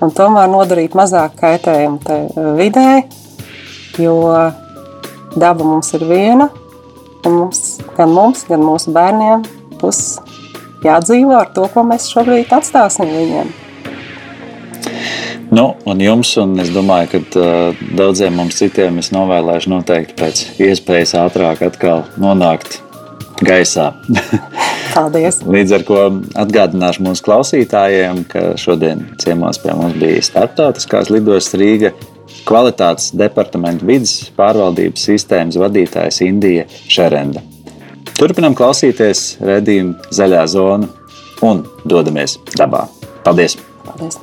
un 0.00 0.10
tomēr 0.10 0.48
nodarīt 0.48 0.94
mazāk 0.94 1.36
kaitējumu 1.40 2.00
eh, 2.08 2.28
vidē, 2.56 3.04
jo 3.98 4.16
daba 5.36 5.64
mums 5.64 5.92
ir 5.94 6.04
viena, 6.08 6.48
un 7.26 7.32
mums, 7.32 7.80
gan 7.96 8.10
mums, 8.10 8.44
gan 8.48 8.60
mūsu 8.60 8.92
bērniem 8.92 9.44
būs 9.80 10.20
jādzīvo 10.84 11.36
ar 11.36 11.50
to, 11.54 11.68
ko 11.72 11.84
mēs 11.84 12.08
šobrīd 12.10 12.52
atstāsim 12.52 13.10
viņiem. 13.10 13.59
Nu, 15.50 15.76
un 15.84 15.98
jums, 15.98 16.30
un 16.38 16.54
es 16.62 16.70
domāju, 16.70 17.08
ka 17.10 17.40
uh, 17.40 17.80
daudziem 17.98 18.36
mums 18.38 18.60
citiem 18.60 19.00
es 19.02 19.10
novēlēšu 19.10 19.72
noteikti 19.72 20.14
pēc 20.20 20.42
iespējas 20.62 21.16
ātrāk 21.18 21.64
atkal 21.66 22.04
nonākt 22.22 22.78
gaisā. 23.42 23.88
Paldies! 24.94 25.40
Līdz 25.42 25.74
ar 25.74 25.86
to 25.88 25.98
atgādināšu 26.44 27.02
mūsu 27.08 27.26
klausītājiem, 27.26 28.22
ka 28.30 28.44
šodien 28.62 29.02
ciemos 29.22 29.58
pie 29.62 29.74
mums 29.74 29.98
bija 29.98 30.22
Startautiskās 30.22 31.10
lidostas 31.10 31.58
Rīga 31.58 31.92
kvalitātes 32.46 33.10
departamenta 33.18 33.86
vidas 33.86 34.30
pārvaldības 34.38 35.10
sistēmas 35.10 35.58
vadītājs 35.58 36.22
Indija 36.30 36.70
Šerenda. 36.86 37.42
Turpinām 38.14 38.54
klausīties 38.54 39.40
redzējumu 39.42 40.14
zaļā 40.14 40.46
zona 40.54 40.90
un 41.42 41.66
dodamies 41.82 42.38
dabā. 42.54 42.86
Paldies! 43.26 43.58
Paldies. 43.86 44.22